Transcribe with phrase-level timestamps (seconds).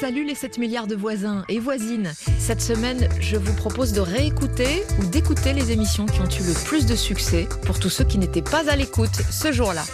[0.00, 2.12] Salut les 7 milliards de voisins et voisines.
[2.38, 6.64] Cette semaine, je vous propose de réécouter ou d'écouter les émissions qui ont eu le
[6.64, 9.84] plus de succès pour tous ceux qui n'étaient pas à l'écoute ce jour-là.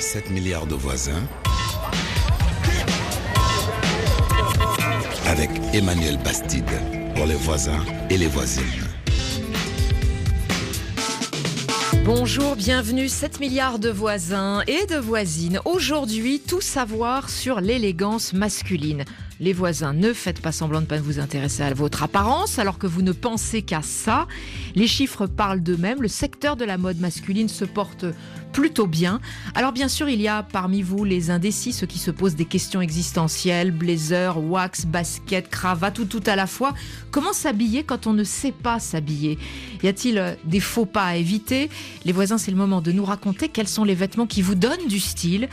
[0.00, 1.22] 7 milliards de voisins.
[5.26, 6.64] Avec Emmanuel Bastide
[7.14, 8.91] pour les voisins et les voisines.
[12.04, 15.60] Bonjour, bienvenue 7 milliards de voisins et de voisines.
[15.64, 19.04] Aujourd'hui, tout savoir sur l'élégance masculine.
[19.38, 22.78] Les voisins, ne faites pas semblant de ne pas vous intéresser à votre apparence alors
[22.78, 24.26] que vous ne pensez qu'à ça.
[24.74, 26.02] Les chiffres parlent d'eux-mêmes.
[26.02, 28.04] Le secteur de la mode masculine se porte
[28.52, 29.20] plutôt bien.
[29.54, 32.44] Alors bien sûr, il y a parmi vous les indécis, ceux qui se posent des
[32.44, 36.74] questions existentielles, blazer, wax, basket, cravate ou tout à la fois.
[37.10, 39.38] Comment s'habiller quand on ne sait pas s'habiller?
[39.82, 41.70] Y a-t-il euh, des faux pas à éviter?
[42.04, 44.86] Les voisins, c'est le moment de nous raconter quels sont les vêtements qui vous donnent
[44.88, 45.48] du style.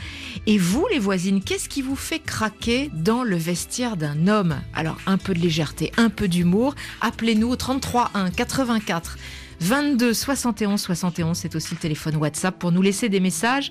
[0.46, 4.56] Et vous, les voisines, qu'est-ce qui vous fait craquer dans le vestiaire d'un homme?
[4.74, 6.74] Alors un peu de légèreté, un peu d'humour.
[7.00, 9.16] Appelez-nous au 33 1 84
[9.60, 13.70] 22 71 71, c'est aussi le téléphone WhatsApp pour nous laisser des messages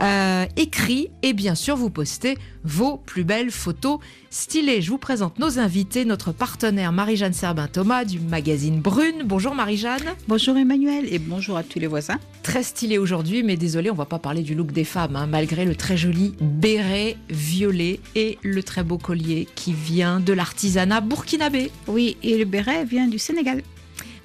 [0.00, 4.80] euh, écrits et bien sûr vous postez vos plus belles photos stylées.
[4.80, 9.22] Je vous présente nos invités, notre partenaire Marie-Jeanne Serbin-Thomas du magazine Brune.
[9.24, 10.14] Bonjour Marie-Jeanne.
[10.28, 12.18] Bonjour Emmanuel et bonjour à tous les voisins.
[12.42, 15.64] Très stylé aujourd'hui, mais désolé, on va pas parler du look des femmes, hein, malgré
[15.66, 21.70] le très joli béret violet et le très beau collier qui vient de l'artisanat burkinabé.
[21.86, 23.62] Oui, et le béret vient du Sénégal.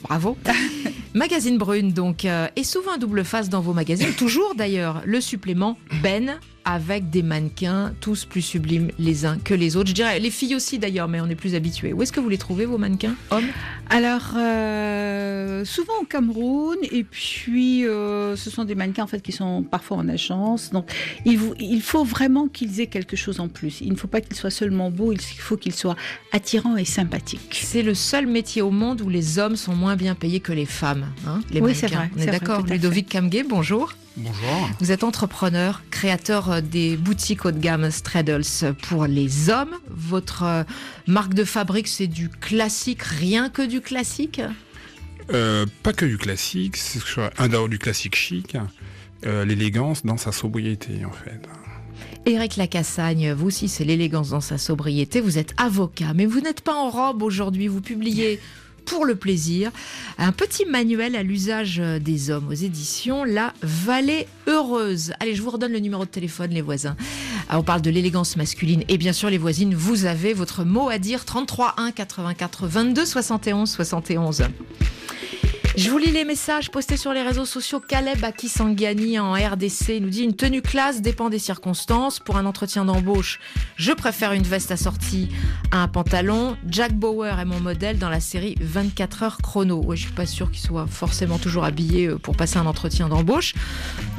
[0.03, 0.37] Bravo.
[1.13, 4.13] Magazine Brune, donc, euh, et souvent un double face dans vos magazines.
[4.17, 9.75] Toujours d'ailleurs le supplément Ben avec des mannequins, tous plus sublimes les uns que les
[9.75, 9.89] autres.
[9.89, 11.91] Je dirais les filles aussi d'ailleurs, mais on est plus habitués.
[11.91, 13.43] Où est-ce que vous les trouvez, vos mannequins hommes?
[13.89, 19.33] Alors, euh, souvent au Cameroun, et puis euh, ce sont des mannequins en fait qui
[19.33, 20.69] sont parfois en agence.
[20.71, 20.89] Donc,
[21.25, 23.81] il, vous- il faut vraiment qu'ils aient quelque chose en plus.
[23.81, 25.97] Il ne faut pas qu'ils soient seulement beaux, il faut qu'ils soient
[26.31, 27.59] attirants et sympathiques.
[27.61, 30.65] C'est le seul métier au monde où les hommes sont moins bien payés que les
[30.65, 31.02] femmes.
[31.27, 31.87] Hein, les Oui, mannequins.
[31.87, 32.61] c'est vrai, On est d'accord.
[32.65, 33.93] Ludovic Kamge, bonjour.
[34.15, 34.69] Bonjour.
[34.79, 38.43] Vous êtes entrepreneur, créateur euh, des boutiques haut de gamme Straddles
[38.83, 39.75] pour les hommes.
[39.89, 40.63] Votre euh,
[41.07, 44.41] marque de fabrique, c'est du classique, rien que du classique?
[45.31, 46.99] Euh, pas que du classique, c'est
[47.37, 48.57] un d'abord du classique chic,
[49.25, 51.39] euh, l'élégance dans sa sobriété en fait.
[52.25, 55.21] Éric Lacassagne, vous aussi, c'est l'élégance dans sa sobriété.
[55.21, 57.67] Vous êtes avocat, mais vous n'êtes pas en robe aujourd'hui.
[57.67, 58.39] Vous publiez
[58.85, 59.71] pour le plaisir
[60.17, 65.13] un petit manuel à l'usage des hommes aux éditions La Vallée Heureuse.
[65.19, 66.95] Allez, je vous redonne le numéro de téléphone, les voisins.
[67.49, 68.83] Ah, on parle de l'élégance masculine.
[68.87, 73.05] Et bien sûr, les voisines, vous avez votre mot à dire 33 1 84 22
[73.05, 74.43] 71 71.
[75.75, 77.79] Je vous lis les messages postés sur les réseaux sociaux.
[77.79, 82.19] Caleb Akisangani en RDC nous dit une tenue classe dépend des circonstances.
[82.19, 83.39] Pour un entretien d'embauche,
[83.75, 85.29] je préfère une veste assortie
[85.71, 86.55] à un pantalon.
[86.69, 89.83] Jack Bauer est mon modèle dans la série 24 heures chrono.
[89.83, 93.09] Ouais, je suis pas sûre qu'il soit forcément toujours habillé euh, pour passer un entretien
[93.09, 93.55] d'embauche,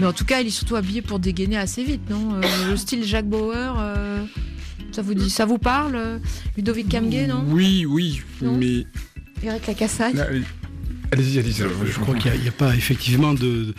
[0.01, 2.77] mais en tout cas, il est surtout habillé pour dégainer assez vite, non Euh, Le
[2.77, 3.77] style Jack Bauer.
[3.79, 4.25] euh,
[4.91, 6.21] Ça vous dit, ça vous parle,
[6.57, 7.45] Ludovic Kamge, non?
[7.47, 8.57] Oui, oui, Non?
[8.57, 8.87] mais
[9.45, 10.17] Eric Lacassagne?
[11.13, 11.65] Allez-y, allez-y.
[11.87, 13.75] Je crois qu'il n'y a, pas effectivement de,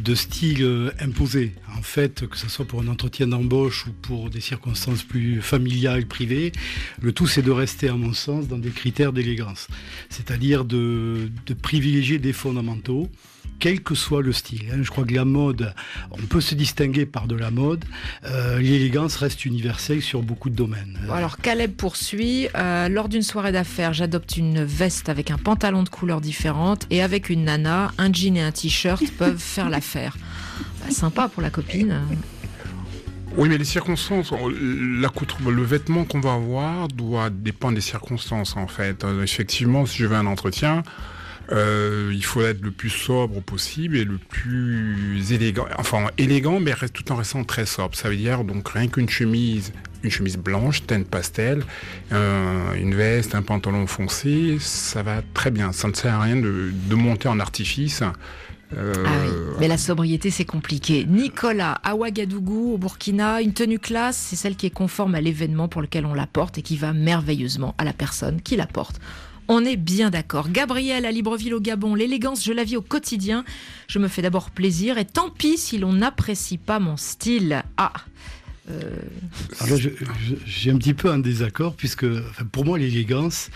[0.00, 1.52] de style euh, imposé.
[1.76, 6.06] En fait, que ce soit pour un entretien d'embauche ou pour des circonstances plus familiales,
[6.06, 6.52] privées,
[7.00, 9.68] le tout c'est de rester, à mon sens, dans des critères d'élégance.
[10.10, 13.10] C'est-à-dire de, de privilégier des fondamentaux,
[13.58, 14.66] quel que soit le style.
[14.72, 14.78] hein.
[14.82, 15.74] Je crois que la mode,
[16.10, 17.84] on peut se distinguer par de la mode.
[18.24, 20.98] Euh, L'élégance reste universelle sur beaucoup de domaines.
[21.10, 22.48] Alors Caleb poursuit.
[22.56, 27.02] Euh, lors d'une soirée d'affaires, j'adopte une veste avec un pantalon de couleurs différentes et
[27.02, 30.16] avec une nana, un jean et un t-shirt peuvent faire l'affaire.
[30.80, 32.00] Bah, sympa pour la copine.
[33.36, 39.02] Oui, mais les circonstances, le vêtement qu'on va avoir doit dépendre des circonstances en fait.
[39.02, 40.84] Euh, effectivement, si je veux un entretien,
[41.52, 45.66] euh, il faut être le plus sobre possible et le plus élégant.
[45.78, 47.94] Enfin, élégant, mais tout en restant très sobre.
[47.94, 49.72] Ça veut dire donc rien qu'une chemise,
[50.02, 51.64] une chemise blanche, teinte pastel,
[52.10, 55.72] une veste, un pantalon foncé, ça va très bien.
[55.72, 58.02] Ça ne sert à rien de, monter en artifice.
[58.76, 59.30] Euh, Ah oui,
[59.60, 61.04] mais la sobriété c'est compliqué.
[61.08, 65.68] Nicolas, à Ouagadougou, au Burkina, une tenue classe, c'est celle qui est conforme à l'événement
[65.68, 69.00] pour lequel on la porte et qui va merveilleusement à la personne qui la porte.
[69.48, 70.50] On est bien d'accord.
[70.50, 73.44] Gabriel à Libreville au Gabon, l'élégance, je la vis au quotidien.
[73.88, 77.62] Je me fais d'abord plaisir et tant pis si l'on n'apprécie pas mon style.
[77.76, 77.92] Ah,
[78.70, 78.90] euh,
[80.46, 82.06] j'ai un petit peu un désaccord, puisque
[82.52, 83.50] pour moi, l'élégance,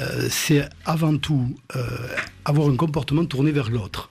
[0.00, 1.86] euh, c'est avant tout euh,
[2.44, 4.10] avoir un comportement tourné vers l'autre.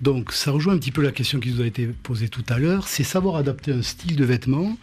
[0.00, 2.58] Donc ça rejoint un petit peu la question qui nous a été posée tout à
[2.58, 4.76] l'heure, c'est savoir adapter un style de vêtement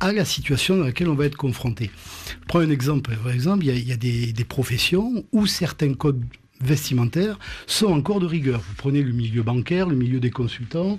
[0.00, 1.90] à la situation dans laquelle on va être confronté.
[2.28, 3.14] Je prends un exemple.
[3.16, 6.22] Par exemple, il y a, des, des, professions où certains codes
[6.60, 8.60] vestimentaires sont encore de rigueur.
[8.60, 10.98] Vous prenez le milieu bancaire, le milieu des consultants,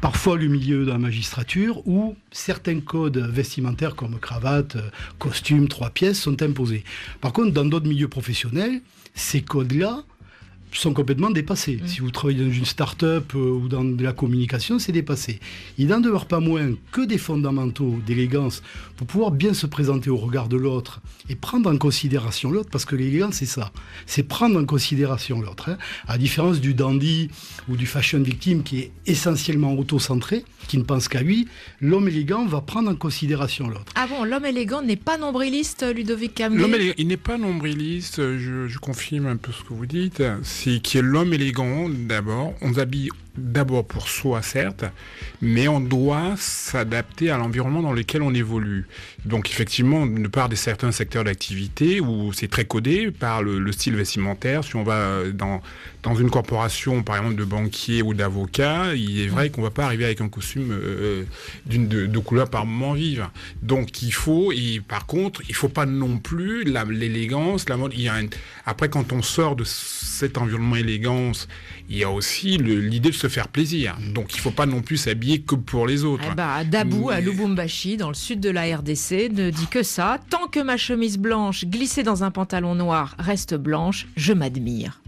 [0.00, 4.76] parfois le milieu de la magistrature, où certains codes vestimentaires comme cravate,
[5.18, 6.84] costume, trois pièces sont imposés.
[7.20, 8.80] Par contre, dans d'autres milieux professionnels,
[9.14, 10.04] ces codes-là
[10.72, 11.80] sont complètement dépassés.
[11.86, 15.40] Si vous travaillez dans une start-up euh, ou dans de la communication, c'est dépassé.
[15.78, 18.62] Il n'en demeure pas moins que des fondamentaux d'élégance
[18.96, 22.84] pour pouvoir bien se présenter au regard de l'autre et prendre en considération l'autre, parce
[22.84, 23.72] que l'élégance, c'est ça.
[24.06, 25.70] C'est prendre en considération l'autre.
[25.70, 25.78] Hein.
[26.06, 27.30] À différence du dandy
[27.68, 31.48] ou du fashion victime qui est essentiellement auto-centré, qui ne pense qu'à lui,
[31.80, 33.92] l'homme élégant va prendre en considération l'autre.
[33.94, 36.58] Ah bon, l'homme élégant n'est pas nombriliste, Ludovic Camus?
[36.58, 40.57] L'homme il n'est pas nombriliste, je, je confirme un peu ce que vous dites c'est
[40.58, 42.54] qui est l'homme élégant d'abord.
[42.60, 44.84] On s'habille d'abord pour soi, certes,
[45.40, 48.86] mais on doit s'adapter à l'environnement dans lequel on évolue.
[49.24, 53.94] Donc effectivement, de part des certains secteurs d'activité où c'est très codé par le, style
[53.94, 55.60] vestimentaire, si on va dans,
[56.02, 59.84] dans une corporation, par exemple, de banquier ou d'avocat, il est vrai qu'on va pas
[59.84, 61.24] arriver avec un costume euh,
[61.66, 63.28] d'une de, couleur par moment vive.
[63.62, 67.94] Donc il faut, et par contre, il faut pas non plus l'élégance, la, mode.
[68.66, 71.48] Après, quand on sort de cet environnement élégance
[71.88, 73.96] il y a aussi l'idée de se faire plaisir.
[74.14, 76.24] Donc il ne faut pas non plus s'habiller que pour les autres.
[76.30, 80.18] Eh bah, Dabou à Lubumbashi, dans le sud de la RDC, ne dit que ça.
[80.28, 85.00] Tant que ma chemise blanche glissée dans un pantalon noir reste blanche, je m'admire.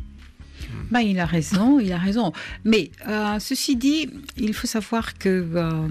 [0.91, 2.33] Bah, il a raison, il a raison.
[2.65, 5.89] Mais euh, ceci dit, il faut savoir que euh,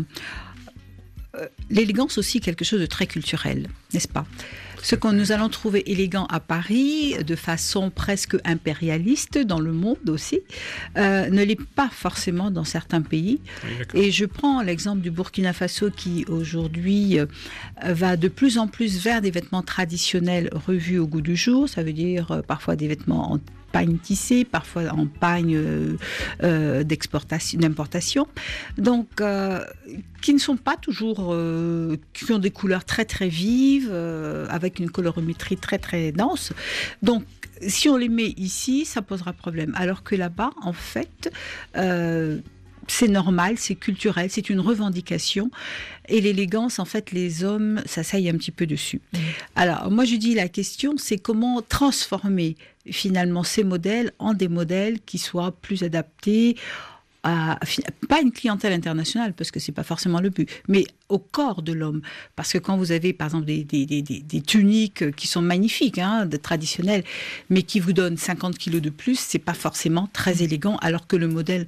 [1.35, 4.25] euh, l'élégance aussi quelque chose de très culturel, n'est-ce pas?
[4.81, 10.09] Ce que nous allons trouver élégant à Paris, de façon presque impérialiste dans le monde
[10.09, 10.41] aussi,
[10.97, 13.41] euh, ne l'est pas forcément dans certains pays.
[13.93, 17.25] Et je prends l'exemple du Burkina Faso qui aujourd'hui euh,
[17.83, 21.67] va de plus en plus vers des vêtements traditionnels revus au goût du jour.
[21.67, 23.39] Ça veut dire euh, parfois des vêtements en
[23.71, 25.97] pagne tissée, parfois en pagne euh,
[26.43, 28.27] euh, d'exportation, d'importation,
[28.77, 29.63] donc euh,
[30.21, 31.35] qui ne sont pas toujours,
[32.13, 33.93] qui ont des couleurs très très vives,
[34.49, 36.51] avec une colorimétrie très très dense.
[37.01, 37.23] Donc
[37.65, 39.73] si on les met ici, ça posera problème.
[39.75, 41.31] Alors que là-bas, en fait,
[42.91, 45.51] c'est normal, c'est culturel, c'est une revendication.
[46.07, 49.01] Et l'élégance, en fait, les hommes s'asseyent un petit peu dessus.
[49.13, 49.17] Mmh.
[49.55, 52.55] Alors, moi, je dis la question, c'est comment transformer
[52.91, 56.55] finalement ces modèles en des modèles qui soient plus adaptés
[57.23, 57.59] à,
[58.07, 61.73] pas une clientèle internationale, parce que c'est pas forcément le but, mais au corps de
[61.73, 62.01] l'homme.
[62.35, 67.03] Parce que quand vous avez, par exemple, des, des, tuniques qui sont magnifiques, hein, traditionnelles,
[67.49, 71.15] mais qui vous donnent 50 kilos de plus, c'est pas forcément très élégant, alors que
[71.15, 71.67] le modèle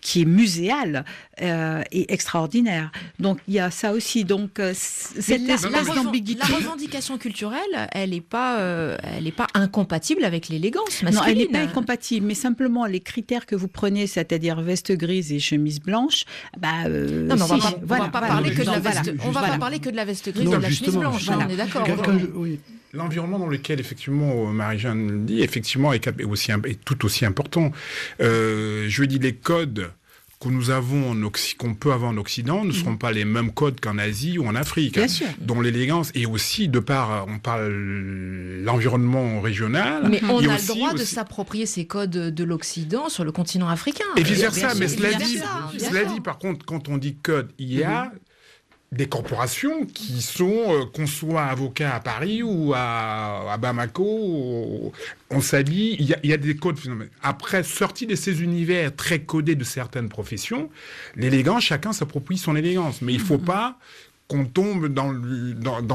[0.00, 1.04] qui est muséal
[1.40, 2.90] euh, et extraordinaire.
[3.18, 4.24] Donc il y a ça aussi.
[4.24, 8.58] Donc euh, cette la, la, revendication culturelle, elle n'est pas,
[9.02, 11.14] elle est pas incompatible avec l'élégance masculine.
[11.14, 15.32] Non, elle n'est pas incompatible, mais simplement les critères que vous prenez, c'est-à-dire veste grise
[15.32, 16.24] et chemise blanche,
[16.58, 19.12] bah, non, on va pas, parler que de la veste.
[19.24, 21.28] On va pas parler que de la veste grise et de la chemise blanche.
[21.28, 21.86] On est d'accord.
[22.34, 22.58] Oui.
[22.92, 27.70] L'environnement dans lequel, effectivement, Marie-Jeanne dit, effectivement, est, aussi, est tout aussi important.
[28.20, 29.90] Euh, je dis les codes
[30.40, 33.80] que nous avons en qu'on peut avoir en Occident ne seront pas les mêmes codes
[33.80, 34.94] qu'en Asie ou en Afrique.
[34.94, 35.26] Bien sûr.
[35.40, 37.72] Dont l'élégance et aussi de par on parle
[38.62, 40.08] l'environnement régional.
[40.08, 44.04] Mais on a le droit de s'approprier ces codes de l'Occident sur le continent africain.
[44.16, 44.74] Et vice versa.
[44.76, 45.40] Mais cela dit,
[45.78, 48.10] cela dit, par contre, quand on dit code, il y a mhm
[48.90, 54.92] des corporations qui sont, euh, qu'on soit avocat à Paris ou à, Bamako,
[55.30, 56.78] on s'habille, il y, a des codes.
[57.22, 60.70] Après, sorti de ces univers très codés de certaines professions,
[61.16, 63.02] l'élégance, chacun s'approprie son élégance.
[63.02, 63.44] Mais il ne faut mm-hmm.
[63.44, 63.78] pas
[64.28, 65.10] qu'on tombe dans,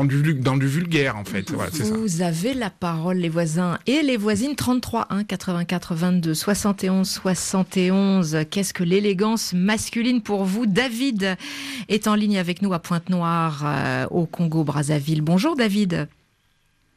[0.06, 1.52] du vulgaire, en fait.
[1.52, 4.56] Vous avez la parole, les voisins et les voisines.
[4.56, 8.40] 33 1 84 22 71 71.
[8.50, 10.66] Qu'est-ce que l'élégance masculine pour vous?
[10.66, 11.38] David
[11.90, 15.22] est en ligne avec nous à Pointe-Noire, euh, au Congo-Brazzaville.
[15.22, 16.08] Bonjour, David.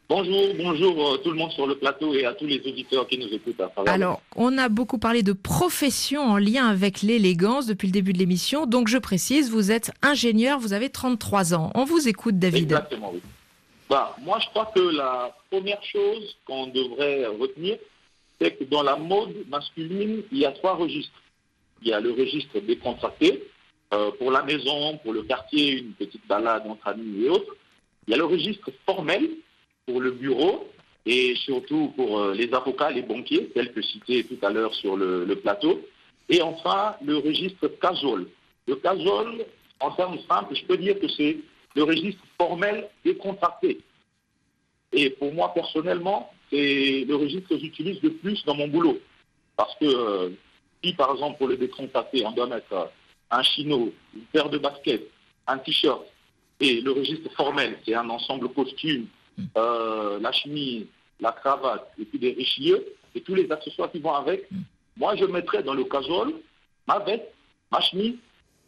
[0.08, 3.18] Bonjour, bonjour euh, tout le monde sur le plateau et à tous les auditeurs qui
[3.18, 3.92] nous écoutent à travers.
[3.92, 8.18] Alors, on a beaucoup parlé de profession en lien avec l'élégance depuis le début de
[8.18, 8.66] l'émission.
[8.66, 11.72] Donc, je précise, vous êtes ingénieur, vous avez 33 ans.
[11.74, 12.70] On vous écoute, David.
[12.70, 13.20] Exactement, oui.
[13.90, 17.76] Bah, moi, je crois que la première chose qu'on devrait retenir,
[18.40, 21.20] c'est que dans la mode masculine, il y a trois registres.
[21.82, 23.42] Il y a le registre décontracté,
[23.92, 27.56] euh, pour la maison, pour le quartier, une petite balade entre amis et autres.
[28.06, 29.28] Il y a le registre formel,
[29.86, 30.68] pour le bureau
[31.06, 34.96] et surtout pour euh, les avocats, les banquiers, tels que cités tout à l'heure sur
[34.96, 35.80] le, plateau.
[36.28, 38.26] Et enfin, le registre casual.
[38.66, 39.46] Le casual,
[39.78, 41.38] en termes simples, je peux dire que c'est
[41.76, 43.78] le registre formel décontracté.
[44.92, 48.98] Et pour moi, personnellement, c'est le registre que j'utilise le plus dans mon boulot.
[49.56, 50.30] Parce que euh,
[50.82, 52.86] si, par exemple, pour le décontracté, on doit mettre euh,
[53.30, 55.08] un chino, une paire de baskets,
[55.46, 56.02] un t-shirt,
[56.58, 59.06] et le registre formel, c'est un ensemble costume,
[59.56, 60.86] euh, la chemise,
[61.20, 64.48] la cravate, et puis des richelieux, et tous les accessoires qui vont avec,
[64.96, 66.28] moi, je mettrais dans le casual
[66.86, 67.24] ma veste,
[67.72, 68.14] ma chemise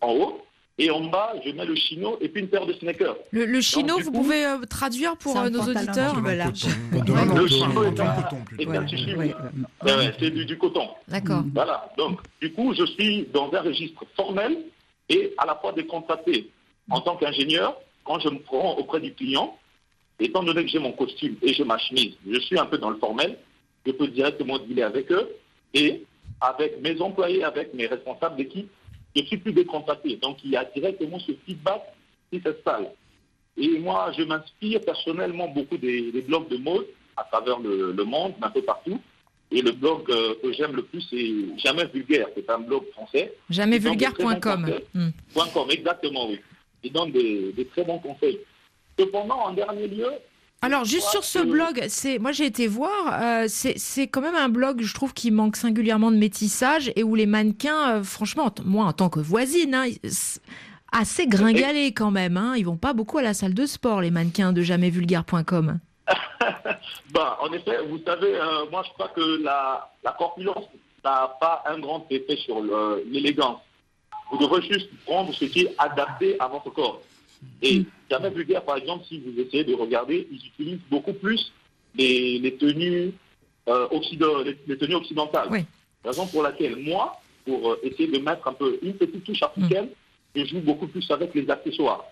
[0.00, 0.42] en haut,
[0.80, 3.16] et en bas, je mets le chino et puis une paire de sneakers.
[3.32, 7.84] Le, le chino, Donc, vous coup- pouvez euh, traduire pour euh, nos auditeurs Le chino
[7.84, 10.88] est un, c'est du, du coton.
[11.08, 11.42] D'accord.
[11.54, 11.90] Voilà.
[11.96, 14.58] Donc, du coup, je suis dans un registre formel
[15.08, 16.50] et à la fois décontracté.
[16.90, 19.56] En tant qu'ingénieur, quand je me prends auprès du client,
[20.20, 22.90] étant donné que j'ai mon costume et j'ai ma chemise, je suis un peu dans
[22.90, 23.36] le formel,
[23.86, 25.28] je peux directement dealer avec eux
[25.74, 26.02] et
[26.40, 28.68] avec mes employés, avec mes responsables d'équipe,
[29.16, 30.16] je suis plus décontracté.
[30.16, 31.82] Donc, il y a directement ce feedback
[32.30, 32.90] qui s'installe.
[33.56, 38.04] Et moi, je m'inspire personnellement beaucoup des, des blogs de mode à travers le, le
[38.04, 39.00] monde, un peu partout.
[39.50, 42.28] Et le blog euh, que j'aime le plus, c'est Jamais Vulgaire.
[42.36, 43.32] C'est un blog français.
[43.50, 44.62] Jamais Donc, des très bons vulgaire.com.
[44.62, 44.84] conseils.
[44.94, 45.52] Hmm.
[45.54, 46.38] .com, exactement, oui.
[46.84, 48.38] Il donne des, des très bons conseils.
[48.98, 50.10] Cependant, en dernier lieu,
[50.60, 52.90] Alors, juste sur ce blog, c'est moi j'ai été voir,
[53.22, 57.14] euh, c'est quand même un blog, je trouve, qui manque singulièrement de métissage et où
[57.14, 59.86] les mannequins, euh, franchement, moi en tant que voisine, hein,
[60.90, 62.36] assez gringalés quand même.
[62.36, 65.78] Hein, ils vont pas beaucoup à la salle de sport, les mannequins de jamaisvulgaire.com.
[67.12, 70.64] bah, en effet, vous savez, euh, moi je crois que la, la corpulence
[71.04, 72.60] n'a pas un grand effet sur
[73.06, 73.60] l'élégance.
[74.30, 77.00] Vous devrez juste prendre ce qui est adapté à votre corps.
[77.62, 81.52] Et jamais vulgaire, par exemple, si vous essayez de regarder, ils utilisent beaucoup plus
[81.94, 83.12] les, les tenues
[83.68, 85.48] euh, occida- les, les tenues occidentales.
[85.50, 85.60] Oui.
[86.04, 89.88] Raison pour laquelle moi, pour euh, essayer de mettre un peu une petite touche africaine,
[90.34, 92.04] je joue beaucoup plus avec les accessoires.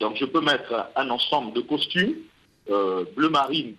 [0.00, 2.16] Donc je peux mettre un ensemble de costumes
[2.70, 3.74] euh, bleu marine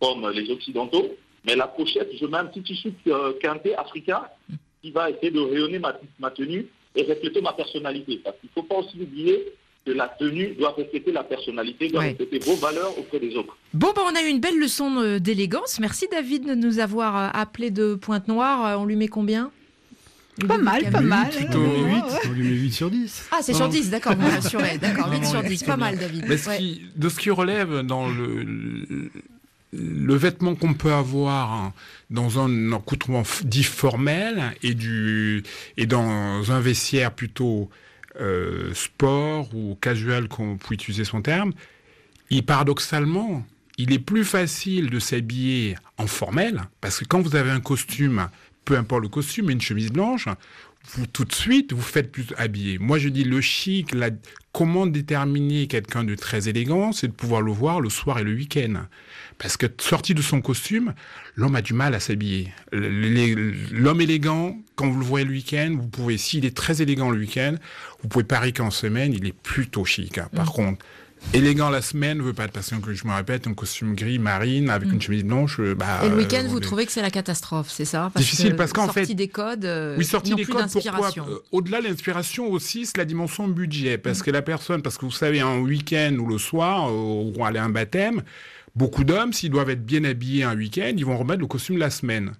[0.00, 2.92] comme les occidentaux, mais la pochette, je mets un petit tissu
[3.40, 4.22] quinté africain
[4.80, 8.20] qui va essayer de rayonner ma, ma tenue et refléter ma personnalité.
[8.22, 9.52] Parce qu'il ne faut pas aussi oublier
[9.88, 12.10] que la tenue doit refléter la personnalité, doit Ouais.
[12.10, 13.56] refléter vos valeurs auprès des autres.
[13.72, 15.80] Bon, bah, on a eu une belle leçon euh, d'élégance.
[15.80, 18.66] Merci David de nous avoir euh, appelé de Pointe-Noire.
[18.66, 19.50] Euh, On lui met combien?
[20.46, 21.30] Pas mal, pas mal.
[21.30, 21.86] plutôt hein.
[21.86, 22.18] Huit, Ouais, ouais.
[22.28, 23.28] on lui met 8 sur 10.
[23.32, 23.72] Ah, c'est sur Non.
[23.72, 24.78] 10, d'accord, vous rassurez.
[24.80, 26.26] D'accord, 8 Non, sur oui, 10, c'est pas mal David.
[26.28, 26.58] Mais ce Ouais.
[26.58, 29.10] qui, de ce qui relève dans le, le,
[29.72, 31.72] le vêtement qu'on peut avoir hein,
[32.10, 35.42] dans un accoutrement dit formel et, du,
[35.76, 37.68] et dans un vestiaire plutôt
[38.20, 41.52] euh, sport ou casual, qu'on peut utiliser son terme,
[42.30, 43.44] il, paradoxalement,
[43.78, 48.28] il est plus facile de s'habiller en formel, parce que quand vous avez un costume,
[48.64, 50.28] peu importe le costume, et une chemise blanche,
[50.90, 52.78] vous tout de suite, vous faites plus habillé.
[52.78, 54.10] Moi, je dis le chic, la,
[54.52, 58.34] comment déterminer quelqu'un de très élégant, c'est de pouvoir le voir le soir et le
[58.34, 58.86] week-end.
[59.38, 60.94] Parce que sorti de son costume,
[61.36, 62.52] l'homme a du mal à s'habiller.
[62.72, 67.18] L'homme élégant, quand vous le voyez le week-end, vous pouvez, s'il est très élégant le
[67.18, 67.54] week-end,
[68.02, 70.18] vous pouvez parier qu'en semaine, il est plutôt chic.
[70.18, 70.28] hein.
[70.34, 70.84] Par contre,
[71.34, 74.70] élégant la semaine veut pas être parce que je me répète, un costume gris marine
[74.70, 75.58] avec une chemise blanche.
[75.60, 77.84] euh, Bah, Et le week-end, euh, vous on est- trouvez que c'est la catastrophe, c'est
[77.84, 78.10] ça?
[78.16, 80.62] Difficile, parce qu'en sortie fait- des codes, euh, Oui, sortie des codes, pourquoi?
[80.62, 81.26] d'inspiration.
[81.28, 83.96] Euh, Au-delà de l'inspiration aussi, c'est la dimension budget.
[83.96, 84.00] Mm.
[84.00, 87.58] Parce que la personne, parce que vous savez, un week-end ou le soir, ou aller
[87.58, 88.22] à un baptême,
[88.74, 91.80] beaucoup d'hommes, s'ils doivent être bien habillés un week-end, ils vont remettre le costume de
[91.80, 92.32] la semaine.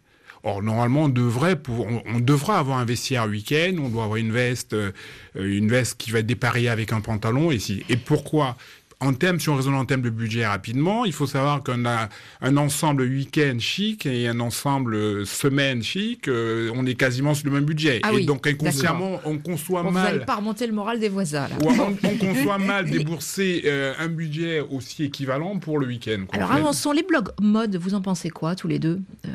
[0.44, 4.16] Or, normalement, on devrait, pour, on, on devra avoir un vestiaire week-end, on doit avoir
[4.16, 4.92] une veste, euh,
[5.34, 7.50] une veste qui va être dépareillée avec un pantalon.
[7.50, 8.56] Et, si, et pourquoi?
[9.00, 12.08] En termes, si on raisonne en termes de budget rapidement, il faut savoir qu'on a
[12.40, 17.46] un ensemble week-end chic et un ensemble euh, semaine chic, euh, on est quasiment sur
[17.46, 18.00] le même budget.
[18.02, 20.26] Ah et oui, donc inconsciemment, on conçoit vous n'allez mal.
[20.26, 21.54] pas remonter le moral des voisins, là.
[21.64, 21.68] on,
[22.08, 26.24] on conçoit mal débourser euh, un budget aussi équivalent pour le week-end.
[26.32, 29.30] Alors avançons, les blogs mode, vous en pensez quoi tous les deux Euh,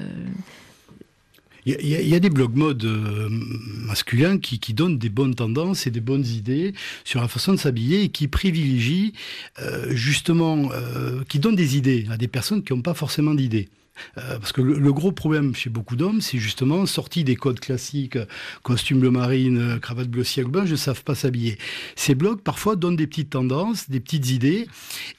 [1.65, 5.91] Il y, a- des blogs mode euh, masculins qui, qui donnent des bonnes tendances et
[5.91, 6.74] des bonnes idées
[7.05, 9.13] sur la façon de s'habiller et qui privilégient
[9.60, 13.70] euh, justement, euh, qui donnent des idées à des personnes qui n'ont pas forcément d'idées.
[14.17, 18.17] Euh, parce que le, gros problème chez beaucoup d'hommes, c'est justement sorti des codes classiques,
[18.62, 21.57] costume bleu marine, euh, cravate bleu ciel bleu, je ne savent pas s'habiller.
[21.95, 24.67] Ces blogs parfois donnent des petites tendances, des petites idées.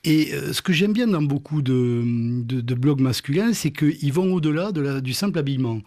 [0.05, 2.03] Et euh, ce que j'aime bien dans beaucoup de,
[2.75, 5.81] blogs masculins, c'est qu'ils vont au-delà du simple habillement.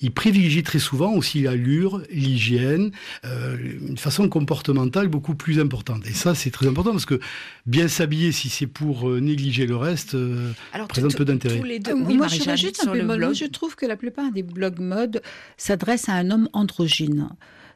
[0.00, 2.92] Ils privilégient très souvent aussi l'allure, l'hygiène,
[3.24, 6.06] une façon comportementale beaucoup plus importante.
[6.06, 7.18] Et ça, c'est très important parce que
[7.66, 11.78] bien s'habiller, si c'est pour euh, négliger le reste, euh, Alors, présente peu d'intérêt.
[11.78, 11.92] Deux.
[11.92, 15.22] Oui, moi, je, juste un moi, je trouve que la plupart des blogs mode
[15.56, 17.28] s'adressent à un homme androgyne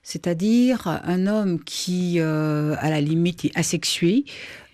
[0.06, 4.24] c'est-à-dire un homme qui, euh, à la limite, est asexué,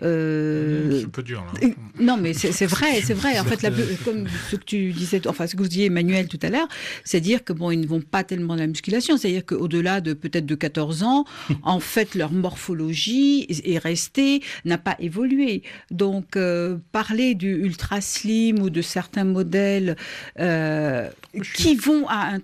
[0.02, 1.44] euh, c'est un peu dur.
[1.60, 1.68] Là.
[2.00, 3.38] Non, mais c'est vrai, c'est vrai.
[3.38, 3.70] En fait, la,
[4.04, 6.68] comme ce que tu disais, enfin ce que vous disiez Emmanuel tout à l'heure,
[7.04, 9.16] c'est dire que bon, ils ne vont pas tellement dans la musculation.
[9.16, 11.24] C'est-à-dire qu'au-delà de peut-être de 14 ans,
[11.62, 15.62] en fait, leur morphologie est restée, n'a pas évolué.
[15.90, 19.96] Donc, euh, parler du ultra slim ou de certains modèles
[20.40, 21.08] euh,
[21.54, 22.40] qui vont à un,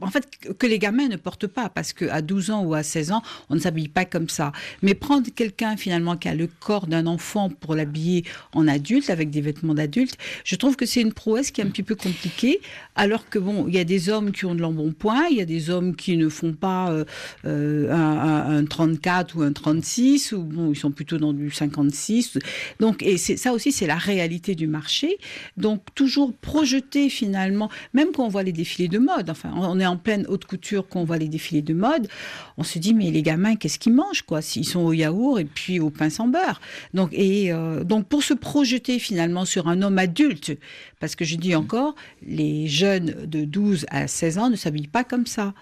[0.00, 3.12] en fait, que les gamins ne portent pas, parce qu'à 12 ans ou à 16
[3.12, 4.52] ans, on ne s'habille pas comme ça.
[4.82, 9.30] Mais prendre quelqu'un finalement qui a le corps d'un enfant pour l'habiller en adulte avec
[9.30, 12.60] des vêtements d'adulte, je trouve que c'est une prouesse qui est un petit peu compliquée.
[12.96, 15.44] Alors que bon, il y a des hommes qui ont de l'embonpoint, il y a
[15.44, 17.04] des hommes qui ne font pas euh,
[17.44, 22.38] euh, un, 34 ou un 36, ou bon, ils sont plutôt dans du 56.
[22.80, 25.18] Donc, et ça aussi, c'est la réalité du marché.
[25.56, 29.86] Donc, toujours projeter finalement, même quand on voit les défilés de mode, enfin, on est
[29.86, 32.08] en pleine haute couture quand on voit les défilés de mode,
[32.56, 34.42] on se dit, mais les gamins, qu'est-ce qu'ils mangent, quoi?
[34.42, 36.60] S'ils sont au yaourt et puis au pain sans beurre.
[36.92, 40.56] Donc, et, euh, donc pour se projeter finalement sur un homme adulte,
[41.00, 41.94] parce que je dis encore,
[42.26, 45.54] les jeunes de 12 à 16 ans ne s'habillent pas comme ça.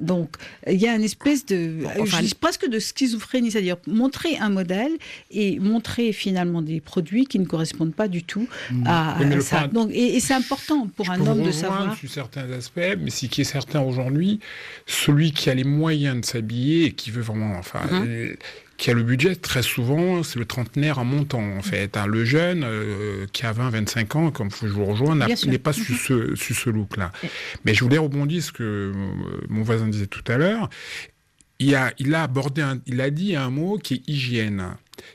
[0.00, 1.84] Donc, il y a une espèce de,
[2.40, 4.92] presque de schizophrénie, c'est-à-dire montrer un modèle
[5.30, 8.86] et montrer finalement des produits qui ne correspondent pas du tout mmh.
[8.86, 9.68] à, ça.
[9.68, 11.96] Donc, et, c'est important pour un homme de savoir.
[11.96, 14.40] sur certains aspects, mais ce qui est certain aujourd'hui,
[14.86, 18.36] celui qui a les moyens de s'habiller et qui veut vraiment, enfin, mmh
[18.76, 21.96] qui a le budget, très souvent, c'est le trentenaire en montant, en fait.
[21.96, 22.06] Hein.
[22.06, 25.96] Le jeune, euh, qui a 20, 25 ans, comme je vous rejoins, n'est pas sur
[25.96, 27.12] ce, ce look-là.
[27.64, 28.92] Mais je voulais rebondir ce que
[29.48, 30.68] mon voisin disait tout à l'heure.
[31.60, 34.74] Il a, il a abordé, il a dit un mot qui est hygiène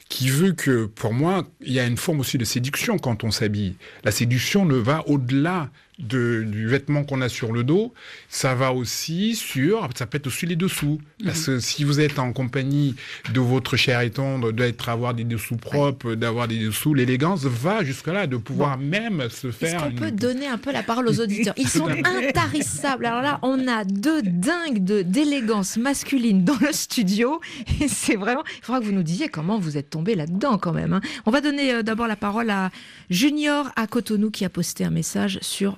[0.09, 3.31] qui veut que, pour moi, il y a une forme aussi de séduction quand on
[3.31, 3.75] s'habille.
[4.03, 7.93] La séduction ne va au-delà du vêtement qu'on a sur le dos,
[8.29, 10.99] ça va aussi sur, ça peut être aussi les dessous.
[11.23, 12.95] Parce que si vous êtes en compagnie
[13.33, 17.83] de votre cher et tendre, d'être avoir des dessous propres, d'avoir des dessous, l'élégance va
[17.83, 19.83] jusque-là, de pouvoir même se faire.
[19.83, 21.53] Est-ce qu'on peut donner un peu la parole aux auditeurs?
[21.57, 23.05] Ils sont intarissables.
[23.05, 27.41] Alors là, on a deux dingues d'élégance masculine dans le studio.
[27.81, 28.43] Et c'est vraiment.
[28.59, 30.93] Il faudra que vous nous disiez comment vous êtes tombé là-dedans quand même.
[30.93, 31.01] Hein.
[31.25, 32.71] On va donner euh, d'abord la parole à
[33.09, 35.77] Junior à Cotonou qui a posté un message sur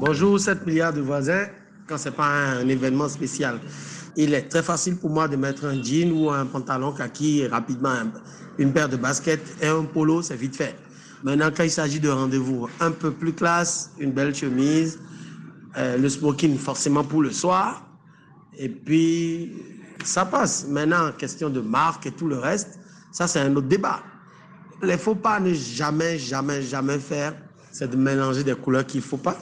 [0.00, 1.46] Bonjour, 7 milliards de voisins
[1.86, 3.60] quand c'est pas un, événement spécial.
[4.16, 7.94] Il est très facile pour moi de mettre un jean ou un pantalon kaki rapidement
[8.58, 10.76] une paire de baskets et un polo, c'est vite fait.
[11.22, 14.98] Maintenant, quand il s'agit de rendez-vous un peu plus classe, une belle chemise,
[15.76, 17.86] euh, le smoking forcément pour le soir,
[18.56, 19.52] et puis
[20.04, 20.66] ça passe.
[20.68, 22.78] Maintenant, question de marque et tout le reste,
[23.12, 24.02] ça c'est un autre débat.
[24.82, 27.34] Les faux pas ne jamais, jamais, jamais faire,
[27.78, 29.36] c'est de mélanger des couleurs qu'il ne faut pas.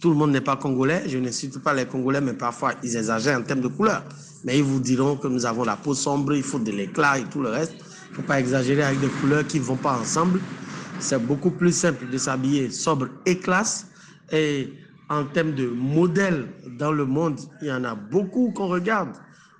[0.00, 1.02] Tout le monde n'est pas congolais.
[1.08, 4.04] Je ne cite pas les Congolais, mais parfois ils exagèrent en termes de couleurs.
[4.44, 7.24] Mais ils vous diront que nous avons la peau sombre, il faut de l'éclat et
[7.24, 7.72] tout le reste.
[7.72, 10.38] Il ne faut pas exagérer avec des couleurs qui ne vont pas ensemble.
[11.00, 13.88] C'est beaucoup plus simple de s'habiller sobre et classe.
[14.30, 14.72] Et
[15.08, 16.46] en termes de modèles
[16.78, 19.08] dans le monde, il y en a beaucoup qu'on regarde.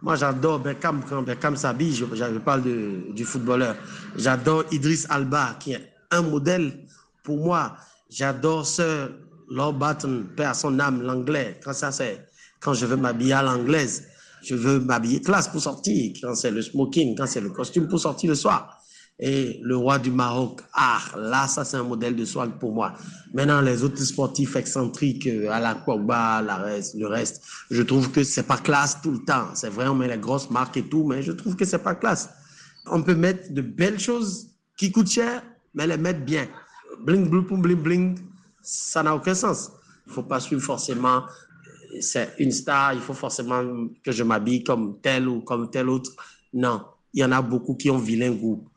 [0.01, 1.93] Moi, j'adore Beckham quand Beckham s'habille.
[1.93, 3.75] Je, je, parle de, du footballeur.
[4.17, 6.87] J'adore Idriss Alba, qui est un modèle
[7.25, 7.77] pour moi.
[8.09, 9.11] J'adore Sir
[9.49, 11.61] Lord Barton, père son âme, l'anglais.
[11.63, 12.27] Quand ça, c'est
[12.61, 14.05] quand je veux m'habiller à l'anglaise.
[14.43, 16.13] Je veux m'habiller classe pour sortir.
[16.21, 18.81] Quand c'est le smoking, quand c'est le costume pour sortir le soir.
[19.19, 22.93] Et le roi du Maroc, ah, là, ça, c'est un modèle de soin pour moi.
[23.33, 28.11] Maintenant, les autres sportifs excentriques, euh, à la Pogba, la reste, le reste, je trouve
[28.11, 29.49] que c'est pas classe tout le temps.
[29.55, 31.95] C'est vrai, on met les grosses marques et tout, mais je trouve que c'est pas
[31.95, 32.29] classe.
[32.85, 35.43] On peut mettre de belles choses qui coûtent cher,
[35.75, 36.47] mais les mettre bien.
[37.01, 38.19] Bling, bling, bling, bling,
[38.63, 39.71] ça n'a aucun sens.
[40.07, 41.23] Il faut pas suivre forcément,
[42.01, 46.11] c'est une star, il faut forcément que je m'habille comme tel ou comme tel autre.
[46.53, 46.83] Non,
[47.13, 48.69] il y en a beaucoup qui ont vilain goût.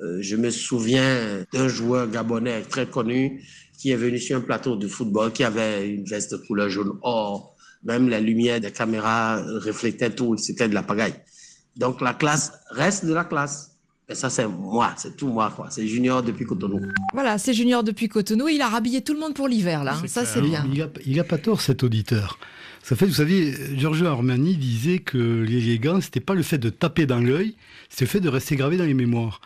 [0.00, 3.42] Euh, je me souviens d'un joueur gabonais très connu
[3.78, 6.98] qui est venu sur un plateau de football qui avait une veste de couleur jaune
[7.02, 7.54] or.
[7.82, 11.14] Même la lumière des caméras reflétait tout, c'était de la pagaille.
[11.76, 13.75] Donc la classe reste de la classe.
[14.12, 15.66] Ça, c'est moi, c'est tout moi, quoi.
[15.70, 16.80] C'est Junior depuis Cotonou.
[17.12, 18.46] Voilà, c'est Junior depuis Cotonou.
[18.46, 19.96] Il a rhabillé tout le monde pour l'hiver, là.
[20.06, 20.64] Ça, c'est bien.
[21.04, 22.38] Il n'a a pas tort, cet auditeur.
[22.84, 27.04] Ça fait, vous savez, Giorgio Armani disait que l'élégance, c'était pas le fait de taper
[27.04, 27.56] dans l'œil,
[27.88, 29.40] c'est le fait de rester gravé dans les mémoires.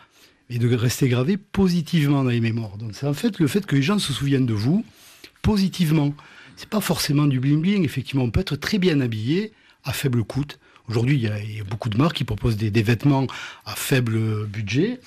[0.51, 2.77] Et de rester gravé positivement dans les mémoires.
[2.77, 4.85] Donc, c'est en fait le fait que les gens se souviennent de vous
[5.41, 6.13] positivement.
[6.55, 7.83] C'est pas forcément du bling-bling.
[7.83, 9.53] Effectivement, on peut être très bien habillé
[9.85, 10.45] à faible coût
[10.89, 13.27] Aujourd'hui, il, y, a beaucoup de marques qui proposent des, vêtements
[13.65, 14.99] à faible budget.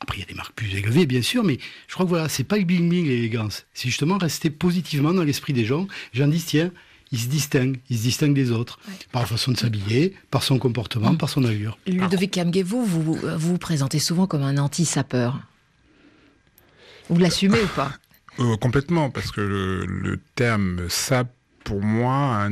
[0.00, 2.28] Après, il y a des marques plus élevées, bien sûr, mais je crois que voilà,
[2.28, 3.66] c'est pas le bling bling l'élégance.
[3.74, 5.86] C'est justement rester positivement dans l'esprit des gens.
[6.14, 6.70] J'en dis, tiens,
[7.12, 8.78] il se distingue, il se distingue des autres,
[9.12, 11.76] par la façon de s'habiller, par son comportement, par son allure.
[11.86, 15.40] Ludovic Kamge, vous, vous vous présentez souvent comme un anti-sapeur.
[17.08, 17.92] Vous l'assumez ou pas
[18.38, 21.28] euh, Complètement, parce que le, terme sap,
[21.64, 22.48] pour moi,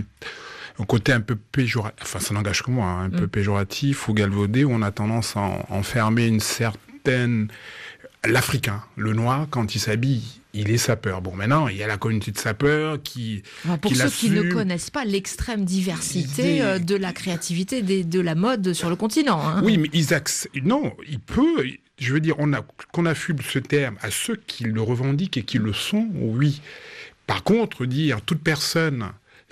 [0.78, 3.28] un, côté un peu péjoratif, enfin ça n'engage que moi, hein, un peu mm.
[3.28, 7.48] péjoratif ou galvaudé, où on a tendance à enfermer une certaine...
[8.24, 11.20] L'Africain, le noir, quand il s'habille, il est sapeur.
[11.20, 13.42] Bon, maintenant, il y a la communauté de sapeurs qui.
[13.80, 18.72] pour ceux qui ne connaissent pas l'extrême diversité euh, de la créativité de la mode
[18.72, 19.40] sur le continent.
[19.40, 19.60] Hein.
[19.64, 20.28] Oui, mais Isaac,
[20.62, 21.64] non, il peut.
[21.98, 25.42] Je veux dire, on a qu'on affuble ce terme à ceux qui le revendiquent et
[25.42, 26.60] qui le sont, oui.
[27.26, 29.10] Par contre, dire toute personne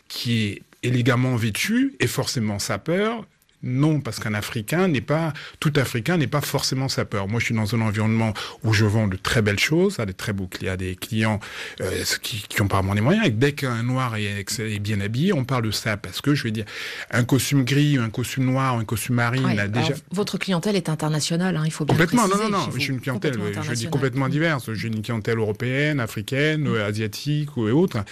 [0.09, 3.25] qui est élégamment vêtue est forcément sapeur,
[3.63, 7.27] non, parce qu'un Africain n'est pas, tout Africain n'est pas forcément sapeur.
[7.27, 10.13] Moi, je suis dans un environnement où je vends de très belles choses à des
[10.13, 11.41] très beaux clients, à des clients
[11.81, 13.27] euh, qui, qui ont vraiment les moyens.
[13.27, 16.51] Et dès qu'un noir est, bien habillé, on parle de ça parce que je veux
[16.51, 16.67] dire,
[17.11, 19.95] un costume gris, un costume noir, un costume marine, déjà.
[20.13, 22.29] votre clientèle est internationale, hein, il faut bien complètement.
[22.29, 22.69] non, non, non.
[22.77, 24.73] J'ai une clientèle, je dis complètement diverse.
[24.75, 26.77] J'ai une clientèle européenne, africaine, mm.
[26.77, 28.05] asiatique et autres.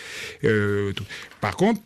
[0.43, 0.93] Euh,
[1.41, 1.81] par contre,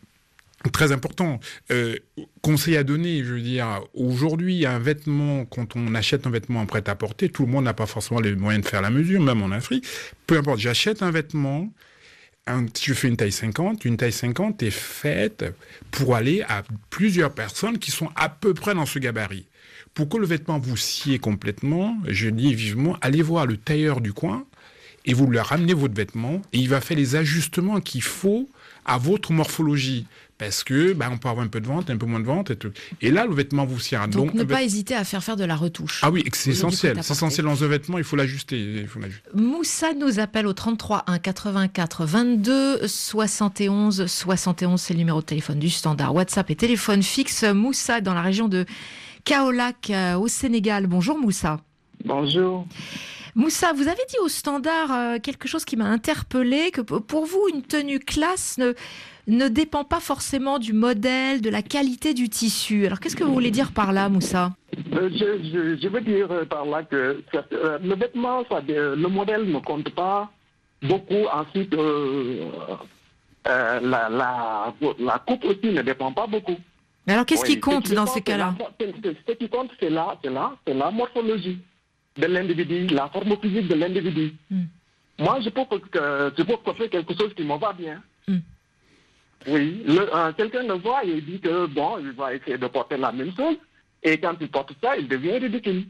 [0.73, 1.39] Très important.
[1.71, 1.97] Euh,
[2.43, 6.67] conseil à donner, je veux dire, aujourd'hui, un vêtement, quand on achète un vêtement en
[6.67, 9.53] prêt-à-porter, tout le monde n'a pas forcément les moyens de faire la mesure, même en
[9.53, 9.87] Afrique.
[10.27, 11.73] Peu importe, j'achète un vêtement,
[12.49, 15.45] un, je fais une taille 50, une taille 50 est faite
[15.93, 19.47] pour aller à plusieurs personnes qui sont à peu près dans ce gabarit.
[19.95, 24.13] Pour que le vêtement vous sied complètement, je dis vivement, allez voir le tailleur du
[24.13, 24.45] coin
[25.05, 28.49] et vous lui ramenez votre vêtement et il va faire les ajustements qu'il faut
[28.85, 30.07] à votre morphologie
[30.39, 32.51] parce que bah, on peut avoir un peu de vente, un peu moins de vente.
[32.51, 32.71] Et, tout.
[33.03, 34.07] et là, le vêtement vous sert.
[34.09, 36.01] Donc, Donc ne pas hésiter à faire faire de la retouche.
[36.03, 36.99] Ah oui, c'est essentiel.
[37.03, 38.87] C'est essentiel dans un vêtement, il faut l'ajuster.
[39.35, 44.81] Moussa nous appelle au 33 1 84 22 71 71.
[44.81, 46.15] C'est le numéro de téléphone du standard.
[46.15, 47.43] WhatsApp et téléphone fixe.
[47.43, 48.65] Moussa dans la région de
[49.25, 50.87] Kaolac euh, au Sénégal.
[50.87, 51.61] Bonjour Moussa.
[52.05, 52.67] Bonjour.
[53.35, 57.49] Moussa, vous avez dit au standard euh, quelque chose qui m'a interpellé, que pour vous,
[57.53, 58.75] une tenue classe ne,
[59.29, 62.87] ne dépend pas forcément du modèle, de la qualité du tissu.
[62.87, 64.53] Alors qu'est-ce que vous voulez dire par là, Moussa?
[64.95, 69.91] Euh, je, veux dire euh, par là que euh, le vêtement, le modèle ne compte
[69.91, 70.31] pas
[70.83, 71.27] beaucoup.
[71.33, 71.75] Ensuite,
[73.45, 76.57] la, la, coupe aussi ne dépend pas beaucoup.
[77.07, 78.55] Mais alors qu'est-ce qui compte dans ces cas-là?
[78.81, 81.59] Ce qui compte, c'est la, c'est la morphologie
[82.19, 84.35] de l'individu, la forme physique de l'individu.
[84.51, 84.65] Hmm.
[85.19, 88.03] Moi, je peux, je peux quelque chose qui me va bien.
[88.27, 88.39] Hmm.
[89.47, 92.97] Oui, euh, quelqu'un le voit et il dit que bon, il va essayer de porter
[92.97, 93.57] la même chose.
[94.03, 95.87] Et quand il porte ça, il devient ridicule.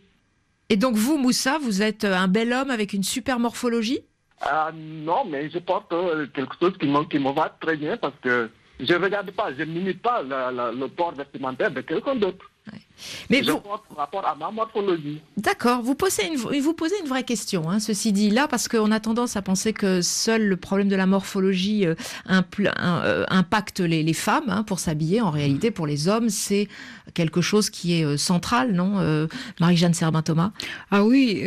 [0.69, 4.01] Et donc vous, Moussa, vous êtes euh, un bel homme avec une super morphologie?
[4.47, 5.93] Euh, Non, mais je porte
[6.35, 9.53] quelque chose qui me, qui me va très bien parce que je ne regarde pas,
[9.59, 12.45] je n'imite pas le port vestimentaire de quelqu'un d'autre.
[13.31, 13.59] Mais vous...
[13.59, 15.21] par rapport à ma morphologie.
[15.37, 15.83] D'accord.
[15.83, 19.01] Vous posez une, vous posez une vraie question, hein, ceci dit là, parce qu'on a
[19.01, 21.95] tendance à penser que seul le problème de la morphologie euh,
[22.29, 25.21] euh, impacte les, femmes hein, pour s'habiller.
[25.21, 26.69] En réalité, pour les hommes, c'est
[27.15, 28.99] quelque chose qui est euh, central, non
[29.61, 30.53] Marie-Jeanne Serbin-Thomas
[30.91, 31.45] Ah oui,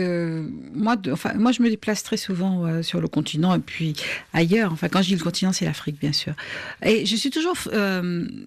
[0.74, 3.96] moi, enfin, moi je me déplace très souvent sur le continent et puis
[4.34, 4.72] ailleurs.
[4.72, 6.34] Enfin, quand je dis le continent, c'est l'Afrique, bien sûr.
[6.84, 7.56] Et je suis toujours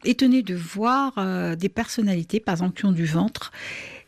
[0.05, 1.13] étonnée de voir
[1.57, 3.53] des personnalités, par exemple, qui ont du ventre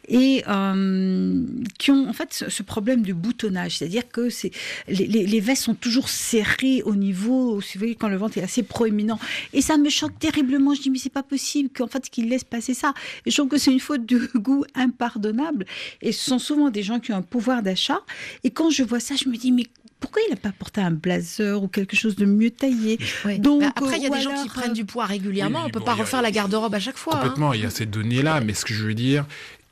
[0.09, 1.45] et euh,
[1.79, 4.51] qui ont en fait ce, problème de boutonnage, c'est-à-dire que c'est
[4.89, 8.63] les, les, vestes sont toujours serrées au niveau, vous voyez, quand le ventre est assez
[8.63, 9.19] proéminent,
[9.53, 10.75] et ça me choque terriblement.
[10.75, 12.95] Je dis mais c'est pas possible qu'en fait qu'ils laissent passer ça.
[13.27, 15.67] Je trouve que c'est une faute de goût impardonnable.
[16.03, 18.01] Et ce sont souvent des gens qui ont un pouvoir d'achat.
[18.45, 19.67] Et quand je vois ça, je me dis mais
[20.01, 22.99] pourquoi il n'a pas porté un blazer ou quelque chose de mieux taillé
[23.39, 25.63] Donc bah, après, il y a des gens qui prennent du poids régulièrement.
[25.63, 27.17] on ne peut pas refaire la garde-robe à chaque fois.
[27.17, 27.21] Hein.
[27.21, 28.41] Complètement, il y a ces données-là.
[28.41, 29.25] Mais ce que je veux dire,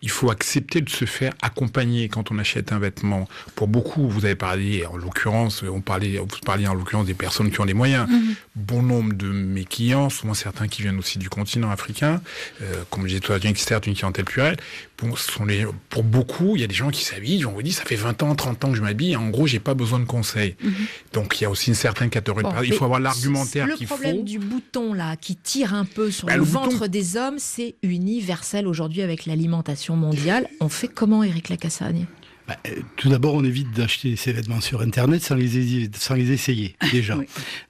[0.05, 3.27] il faut accepter de se faire accompagner quand on achète un vêtement.
[3.55, 7.51] Pour beaucoup, vous avez parlé, en l'occurrence, on parlait, vous parliez en l'occurrence des personnes
[7.51, 8.07] qui ont les moyens.
[8.11, 8.35] Mhm.
[8.55, 12.21] Bon nombre de mes clients, souvent certains qui viennent aussi du continent africain,
[12.61, 14.59] euh, comme je disais tout à l'heure, qui certes une clientèle plurielle,
[14.97, 17.73] pour, sont les, pour beaucoup, il y a des gens qui s'habillent, on vous dit,
[17.73, 20.05] ça fait 20 ans, 30 ans que je m'habille, en gros, j'ai pas besoin de
[20.05, 20.57] conseils.
[20.63, 20.73] Mhm.
[21.13, 23.95] Donc il y a aussi une certaine catégorie Il faut avoir l'argumentaire qu'il faut.
[23.95, 27.39] Le problème du bouton, là, qui tire un peu sur bah, le, ventre des hommes,
[27.39, 30.49] c'est universel aujourd'hui avec l'alimentation mondiale.
[30.61, 32.07] On fait comment, Eric Lacassagne
[32.47, 36.31] bah, euh, tout d'abord, on évite d'acheter ces vêtements sur Internet sans les, sans les
[36.31, 37.17] essayer, déjà.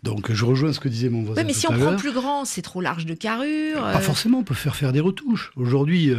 [0.02, 1.42] Donc, je rejoins ce que disait mon voisin.
[1.42, 3.80] Oui, mais si on prend plus grand, c'est trop large de carrure.
[3.80, 5.52] Pas forcément, on peut faire faire des retouches.
[5.56, 6.12] Aujourd'hui,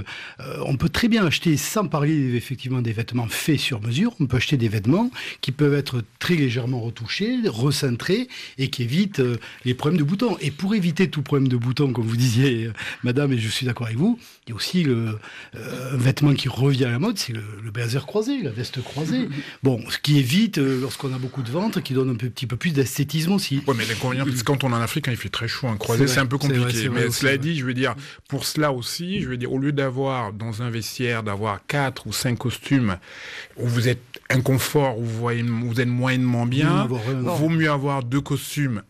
[0.65, 4.37] on peut très bien acheter, sans parler effectivement des vêtements faits sur mesure, on peut
[4.37, 9.21] acheter des vêtements qui peuvent être très légèrement retouchés, recentrés et qui évitent
[9.65, 10.37] les problèmes de boutons.
[10.41, 12.69] Et pour éviter tout problème de boutons, comme vous disiez,
[13.03, 15.17] madame, et je suis d'accord avec vous, il y a aussi le
[15.93, 19.27] vêtement qui revient à la mode, c'est le, le blazer croisé la veste croisée.
[19.63, 22.55] Bon, ce qui évite, euh, lorsqu'on a beaucoup de ventre, qui donne un petit peu
[22.55, 23.63] plus d'esthétisme aussi.
[23.67, 26.07] Oui, mais l'inconvénient, c'est quand on est en Afrique, il fait très chaud, un croisé,
[26.07, 26.89] c'est un peu compliqué.
[26.89, 27.95] mais cela dit, je veux dire,
[28.27, 32.13] pour cela aussi, je veux dire, au lieu d'avoir dans un vestiaire, d'avoir quatre ou
[32.13, 32.97] cinq costumes
[33.57, 38.21] où vous êtes inconfort, où vous, voyez, vous êtes moyennement bien, vaut mieux avoir deux
[38.21, 38.83] costumes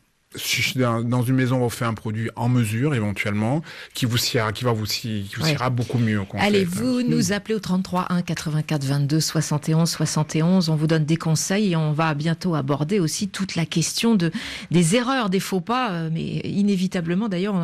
[0.76, 3.62] dans une maison, on fait un produit en mesure éventuellement
[3.94, 6.22] qui vous sera, qui va vous, qui vous ira beaucoup mieux.
[6.38, 11.72] Allez-vous nous appeler au 33 1 84 22 71 71 On vous donne des conseils
[11.72, 14.32] et on va bientôt aborder aussi toute la question de
[14.72, 17.56] des erreurs, des faux pas, euh, mais inévitablement d'ailleurs,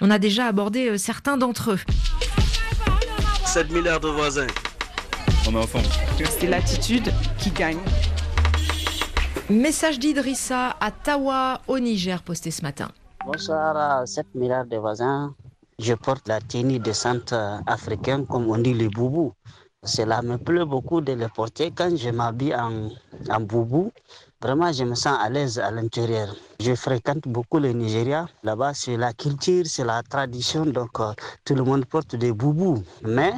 [0.00, 1.78] on, a déjà abordé euh, certains d'entre eux.
[3.46, 4.46] 7 milliards de voisins.
[5.48, 5.86] On est ensemble.
[6.38, 7.78] C'est l'attitude qui gagne.
[9.50, 12.88] Message d'Idrissa à Tawa au Niger posté ce matin.
[13.26, 15.34] Bonsoir à 7 milliards de voisins.
[15.80, 17.34] Je porte la tenue de centre
[17.66, 19.32] africain comme on dit le boubou.
[19.82, 22.90] Cela me plaît beaucoup de le porter quand je m'habille en,
[23.28, 23.90] en boubou.
[24.40, 26.32] Vraiment, je me sens à l'aise à l'intérieur.
[26.60, 28.28] Je fréquente beaucoup le Nigeria.
[28.44, 30.64] Là-bas, c'est la culture, c'est la tradition.
[30.64, 31.12] Donc, euh,
[31.44, 32.84] tout le monde porte des boubous.
[33.02, 33.32] Mais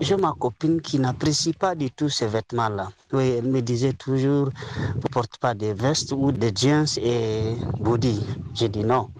[0.00, 2.88] j'ai ma copine qui n'apprécie pas du tout ces vêtements-là.
[3.12, 4.50] Oui, elle me disait toujours,
[4.96, 8.20] ne porte pas de vestes ou de jeans et body.
[8.54, 9.10] J'ai dit non.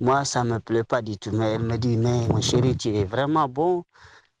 [0.00, 1.30] Moi, ça ne me plaît pas du tout.
[1.32, 3.84] Mais elle me dit, mais mon chéri, tu es vraiment beau,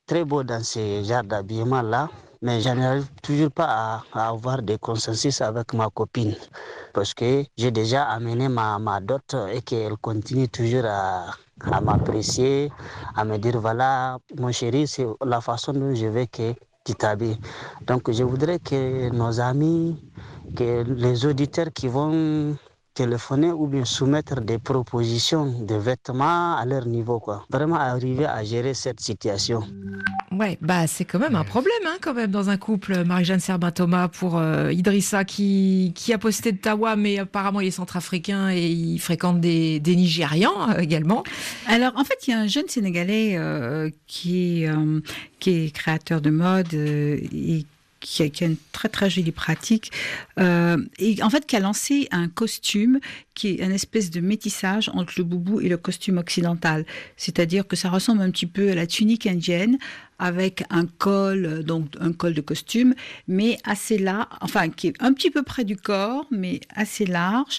[0.06, 2.10] très beau dans ces genres d'habillement-là.
[2.42, 6.34] Mais je n'arrive toujours pas à, avoir des consensus avec ma copine.
[6.92, 11.26] Parce que j'ai déjà amené ma, ma dot et qu'elle continue toujours à,
[11.70, 12.74] à m'apprécier,
[13.14, 17.38] à me dire voilà, mon chéri, c'est la façon dont je veux que tu t'habilles.
[17.86, 19.98] Donc je voudrais que nos amis,
[20.54, 22.56] que les auditeurs qui vont
[22.94, 27.44] téléphoner ou bien soumettre des propositions de vêtements à leur niveau, quoi.
[27.50, 29.62] Vraiment arriver à gérer cette situation.
[30.32, 33.04] Ouais, bah c'est quand même un problème, hein, quand même, dans un couple.
[33.04, 37.72] Marie-Jeanne Serbin-Thomas pour euh, Idrissa qui, qui a posté de Tawa, mais apparemment il est
[37.72, 41.22] centrafricain et il fréquente des, des Nigérians euh, également.
[41.66, 44.64] Alors en fait, il y a un jeune Sénégalais euh, qui,
[45.38, 47.64] qui est créateur de mode et
[48.04, 49.90] qui a, une très très jolie pratique
[50.38, 53.00] euh, et en fait qui a lancé un costume
[53.32, 56.84] qui est un espèce de métissage entre le boubou et le costume occidental.
[57.16, 59.78] C'est-à-dire que ça ressemble un petit peu à la tunique indienne
[60.18, 62.94] avec un col, donc un col de costume,
[63.26, 67.58] mais assez large, enfin qui est un petit peu près du corps, mais assez large,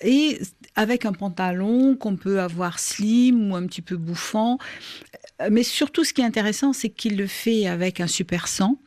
[0.00, 0.38] et
[0.76, 4.58] avec un pantalon qu'on peut avoir slim ou un petit peu bouffant.
[5.50, 8.78] Mais surtout, ce qui est intéressant, c'est qu'il le fait avec un super sang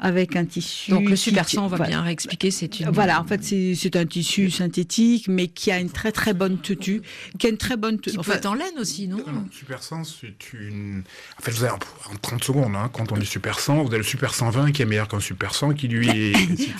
[0.00, 0.90] avec un tissu.
[0.90, 2.90] Donc le super on va bien réexpliquer, c'est une.
[2.90, 7.02] Voilà, en fait, c'est un tissu synthétique, mais qui a une très très bonne tenue,
[7.38, 8.16] qui a une très bonne tenue.
[8.16, 11.02] Qui peut être en laine aussi, non Super 100, c'est une.
[11.38, 13.98] En fait, vous avez en 30 secondes, hein, quand on dit super 100, vous avez
[13.98, 16.34] le super 120 qui est meilleur qu'un super 100 qui lui est.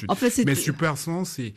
[0.08, 1.52] en fait, mais super 100, c'est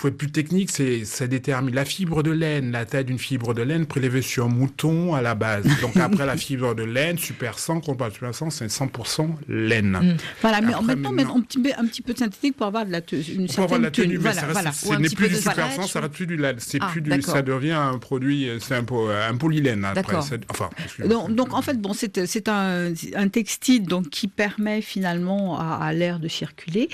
[0.00, 3.52] pour être plus technique, c'est ça détermine la fibre de laine, la taille d'une fibre
[3.52, 5.66] de laine prélevée sur un mouton à la base.
[5.82, 8.66] Donc après la fibre de laine, super 100, quand on parle de super 100, c'est
[8.68, 9.90] 100% laine.
[9.90, 10.16] Mm.
[10.40, 12.86] Voilà, mais en même temps, un petit, peu, un petit peu de synthétique pour avoir
[12.86, 14.16] de la une certaine avoir la tenue.
[14.16, 14.72] Voilà, voilà.
[14.72, 16.56] Ce n'est plus du super 100, ça reste plus du laine.
[16.60, 18.86] C'est ah, plus du, ça devient un produit, c'est un,
[19.28, 20.16] un polylène après.
[20.16, 20.70] Enfin,
[21.04, 25.92] donc, donc, en fait, bon, c'est un, un, textile donc qui permet finalement à, à
[25.92, 26.88] l'air de circuler.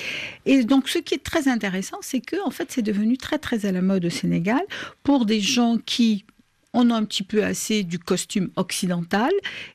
[0.45, 3.39] Et donc, ce qui est très intéressant, c'est que en fait, c'est devenu devenu très
[3.39, 4.63] très à la mode au Sénégal
[5.03, 6.25] pour des gens qui
[6.77, 9.31] on a un petit peu assez du costume occidental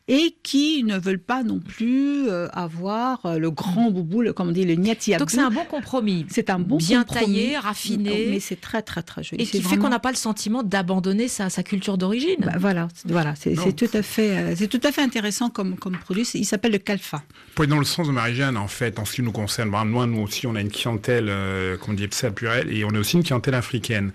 [0.08, 4.50] et qui ne veulent pas non plus euh, avoir euh, le grand boubou, le, comme
[4.50, 6.26] on dit, le niati Donc c'est un bon compromis.
[6.30, 7.26] C'est un bon Bien compromis.
[7.26, 8.28] taillé, raffiné.
[8.30, 9.42] Mais c'est très très très joli.
[9.42, 12.38] Et qui fait qu'on n'a pas le sentiment d'abandonner sa, sa, culture d'origine.
[12.40, 15.98] Bah, voilà, voilà, c'est tout à fait, euh, c'est tout à fait intéressant comme comme
[15.98, 16.24] produit.
[16.36, 17.24] Il s'appelle le calfa.
[17.56, 20.06] Pour dans le sens de Marie-Jeanne, en fait, en ce qui nous concerne, bah, moi,
[20.06, 23.24] nous aussi, on a une clientèle, euh, qu'on dit pluriel, et on a aussi une
[23.24, 24.12] clientèle africaine.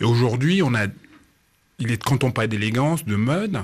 [0.00, 0.86] Et aujourd'hui, on a
[1.78, 3.62] il est, quand on parle d'élégance, de mode,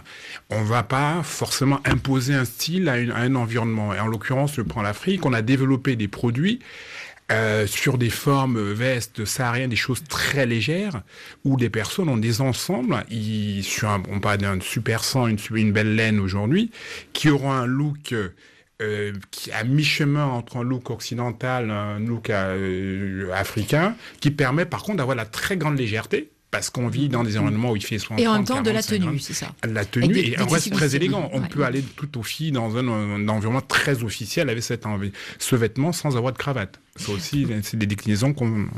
[0.50, 3.92] on va pas forcément imposer un style à, un environnement.
[3.94, 6.60] Et en l'occurrence, je prends l'Afrique, on a développé des produits
[7.32, 11.02] euh, sur des formes vestes sahariennes, des choses très légères,
[11.44, 15.38] où des personnes ont des ensembles, ils, sur un, on parle d'un super sang, une,
[15.54, 16.70] une belle laine aujourd'hui,
[17.12, 18.14] qui auront un look
[18.82, 24.82] euh, qui à mi-chemin entre un look occidental, un look euh, africain, qui permet par
[24.82, 27.98] contre d'avoir la très grande légèreté parce qu'on vit dans des environnements où il fait
[27.98, 29.48] 60 Et en même temps de la tenue, c'est ça.
[29.68, 31.28] La tenue et on reste très élégant.
[31.32, 34.84] On peut aller tout au fil dans un, un, environnement très officiel avec cette,
[35.40, 36.80] ce vêtement sans avoir de cravate.
[36.94, 38.68] Ça aussi, c'est des déclinaisons qu'on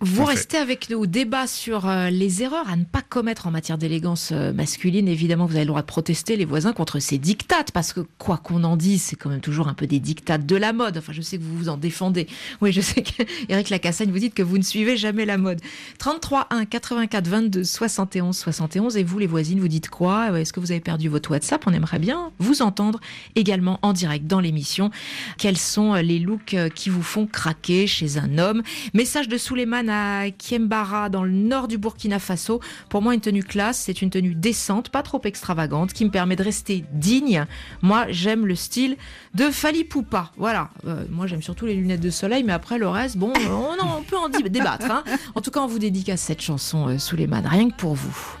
[0.00, 1.06] vous restez avec nous.
[1.06, 5.08] Débat sur euh, les erreurs à ne pas commettre en matière d'élégance euh, masculine.
[5.08, 8.36] Évidemment, vous avez le droit de protester les voisins contre ces dictates, parce que quoi
[8.36, 10.98] qu'on en dise, c'est quand même toujours un peu des dictates de la mode.
[10.98, 12.28] Enfin, je sais que vous vous en défendez.
[12.60, 15.60] Oui, je sais qu'Éric Lacassagne, vous dites que vous ne suivez jamais la mode.
[15.98, 18.96] 33 1 84 22 71 71.
[18.96, 20.38] Et vous, les voisines, vous dites quoi?
[20.38, 21.64] Est-ce que vous avez perdu votre WhatsApp?
[21.66, 23.00] On aimerait bien vous entendre
[23.34, 24.90] également en direct dans l'émission.
[25.38, 28.62] Quels sont les looks euh, qui vous font craquer chez un homme?
[28.94, 32.60] Message de Souleymane à Kiembara, dans le nord du Burkina Faso.
[32.88, 36.36] Pour moi, une tenue classe, c'est une tenue décente, pas trop extravagante, qui me permet
[36.36, 37.46] de rester digne.
[37.82, 38.96] Moi, j'aime le style
[39.34, 40.32] de Fali Poupa.
[40.36, 40.70] Voilà.
[40.86, 44.02] Euh, moi, j'aime surtout les lunettes de soleil, mais après, le reste, bon, on, on
[44.02, 44.90] peut en débattre.
[44.90, 45.04] Hein.
[45.34, 48.36] En tout cas, on vous dédicace cette chanson, euh, Souleymane, rien que pour vous.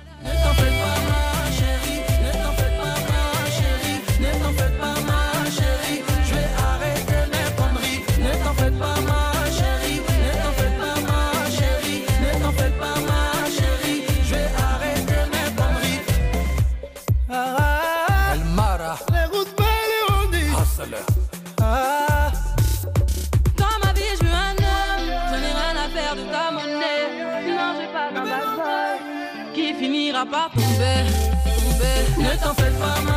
[32.28, 33.07] Ne t'en fais pas,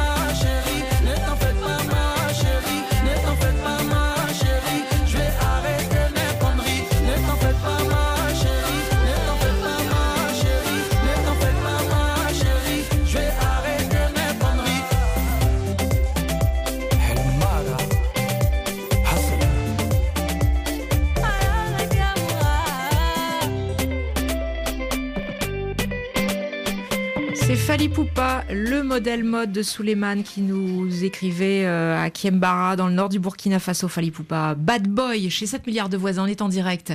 [27.94, 33.10] Poupa, le modèle mode de Souleymane qui nous écrivait euh, à Kiembara dans le nord
[33.10, 33.88] du Burkina Faso.
[33.88, 36.24] Fali Poupa, bad boy chez 7 milliards de voisins.
[36.24, 36.94] On est en direct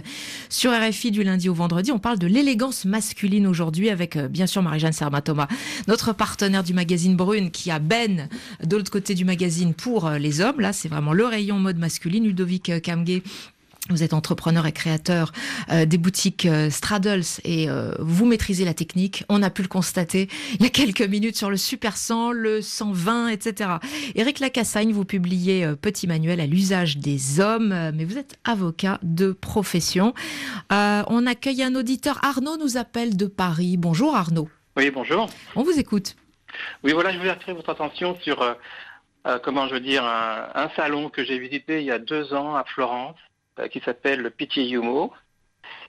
[0.49, 1.93] sur RFI du lundi au vendredi.
[1.93, 5.49] On parle de l'élégance masculine aujourd'hui avec euh, bien sûr Marie-Jeanne Sermatoma,
[5.87, 8.29] notre partenaire du magazine Brune qui a Ben
[8.63, 10.61] de l'autre côté du magazine pour euh, les hommes.
[10.61, 12.25] Là, c'est vraiment le rayon mode masculine.
[12.25, 13.23] Ludovic Kamge
[13.91, 15.33] vous êtes entrepreneur et créateur
[15.71, 19.25] euh, des boutiques euh, Straddles et euh, vous maîtrisez la technique.
[19.29, 22.63] On a pu le constater il y a quelques minutes sur le Super 100, le
[22.63, 23.71] 120, etc.
[24.15, 28.99] Éric Lacassagne, vous publiez euh, Petit manuel à l'usage des hommes, mais vous êtes avocat
[29.03, 30.15] de profession.
[30.71, 32.19] On accueille un auditeur.
[32.25, 33.77] Arnaud nous appelle de Paris.
[33.77, 34.49] Bonjour Arnaud.
[34.77, 35.29] Oui, bonjour.
[35.55, 36.17] On vous écoute.
[36.83, 38.57] Oui, voilà, je voulais attirer votre attention sur,
[39.45, 42.57] comment je veux dire, un, un salon que j'ai visité il y a deux ans
[42.57, 43.17] à Florence,
[43.71, 45.13] qui s'appelle le Pitié Yumo,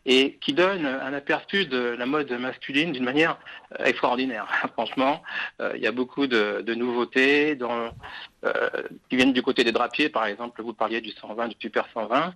[0.06, 3.38] et qui donne un aperçu de la mode masculine d'une manière
[3.80, 4.48] euh, extraordinaire.
[4.74, 5.22] Franchement,
[5.62, 8.70] euh, il y a beaucoup de, nouveautés euh,
[9.10, 10.62] qui viennent du côté des drapiers, par exemple.
[10.62, 12.34] Vous parliez du 120, du Super 120.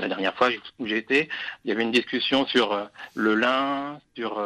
[0.00, 1.28] La dernière fois où j'ai été,
[1.64, 4.38] il y avait une discussion sur euh, le lin, sur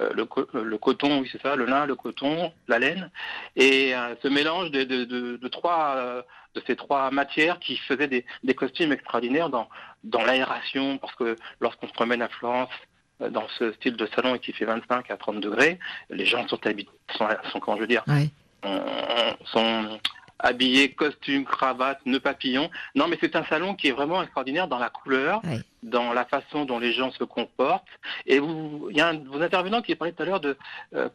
[0.00, 3.10] euh, le, co le, coton, oui c'est ça, le lin, le coton, la laine,
[3.56, 6.22] et euh, ce mélange de, de, de, de trois, euh,
[6.54, 9.68] de ces trois matières qui faisaient des, des costumes extraordinaires dans,
[10.02, 12.70] dans l'aération, parce que lorsqu'on se promène à Florence,
[13.20, 15.78] euh, dans ce style de salon et qui fait 25 à 30 degrés,
[16.10, 18.04] les gens sont habitués, sont, sont comment je veux dire,
[19.44, 20.00] sont
[20.38, 22.70] habillés, costume, cravate, nœud papillon.
[22.94, 25.42] Non, mais c'est un salon qui est vraiment extraordinaire dans la couleur,
[25.82, 27.86] dans la façon dont les gens se comportent.
[28.26, 30.56] Et vous, il y a un de vos intervenants qui parlait tout à l'heure de,
[30.94, 31.08] euh,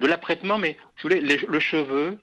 [0.00, 2.18] de l'apprêtement, mais si vous voulez, les, le cheveu,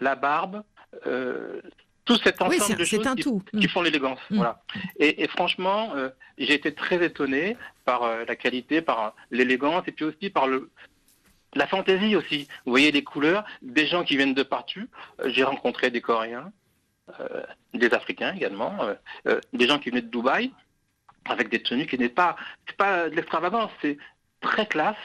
[0.00, 0.62] la barbe,
[1.06, 1.60] euh,
[2.04, 3.42] tout cet ensemble oui, de choses qui, tout.
[3.60, 4.20] qui, font l'élégance.
[4.30, 4.36] Mm.
[4.36, 4.62] Voilà.
[4.98, 9.92] Et, et franchement, euh, j'ai été très étonné par euh, la qualité, par l'élégance, et
[9.92, 10.70] puis aussi par le,
[11.56, 12.48] la fantaisie aussi.
[12.64, 14.86] Vous voyez les couleurs, des gens qui viennent de partout.
[15.20, 16.52] Euh, J'ai rencontré des Coréens,
[17.20, 17.42] euh,
[17.74, 18.76] des Africains également,
[19.26, 20.52] euh, des gens qui venaient de Dubaï,
[21.24, 22.36] avec des tenues qui n'est pas,
[22.76, 23.98] pas de l'extravagance, c'est
[24.40, 24.96] très classe,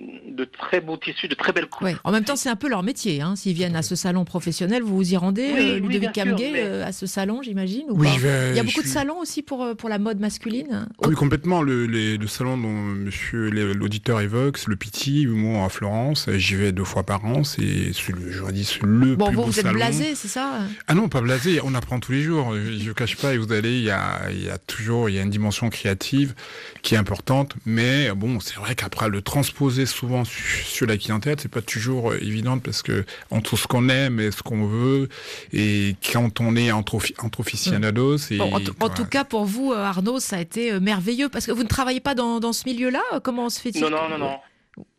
[0.00, 1.94] de très beaux tissus, de très belles couleurs.
[1.94, 1.98] Ouais.
[2.02, 3.22] En même temps, c'est un peu leur métier.
[3.22, 3.36] Hein.
[3.36, 6.52] S'ils viennent à ce salon professionnel, vous vous y rendez, oui, euh, Ludovic oui, mais...
[6.56, 9.62] euh, à ce salon, j'imagine oui, vais, Il y a beaucoup de salons aussi pour,
[9.62, 11.62] euh, pour la mode masculine Oui, complètement.
[11.62, 16.28] Le, les, le salon dont monsieur l'auditeur évoque, c'est le Petit, moi à Florence.
[16.34, 17.44] J'y vais deux fois par an.
[17.44, 19.76] C'est le, je dis, le bon, plus vous, beau vous êtes salon.
[19.76, 20.58] blasé, c'est ça?
[20.88, 21.60] Ah non, pas blasé.
[21.62, 22.52] On apprend tous les jours.
[22.54, 25.14] Je ne cache pas, et vous allez, il y a, il y a toujours il
[25.14, 26.34] y a une dimension créative
[26.82, 27.54] qui est importante.
[27.64, 32.18] Mais bon, c'est vrai qu'après, le transposer souvent sur la clientèle, c'est pas toujours euh,
[32.22, 35.08] évident parce que entre ce qu'on aime et ce qu'on veut,
[35.52, 38.18] et quand on est entre, entre aficionados.
[38.40, 42.00] En, tout cas, pour vous, Arnaud, ça a été merveilleux parce que vous ne travaillez
[42.00, 43.02] pas dans, dans ce milieu-là.
[43.22, 44.38] Comment se fait-il Non, non, non, non.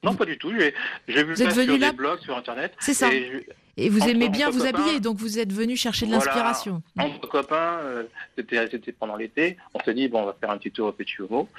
[0.04, 0.54] Non, pas du tout.
[1.08, 2.74] J'ai vu ça sur des blogs, sur Internet.
[2.80, 3.14] C'est ça.
[3.14, 3.46] Et
[3.78, 6.82] vous aimez bien vous habiller, donc vous êtes venu chercher de l'inspiration.
[6.98, 8.04] Entre copains, euh,
[8.38, 11.16] c'était pendant l'été, on s'est dit, bon, on va faire un petit tour au Petit
[11.22, 11.50] Homo.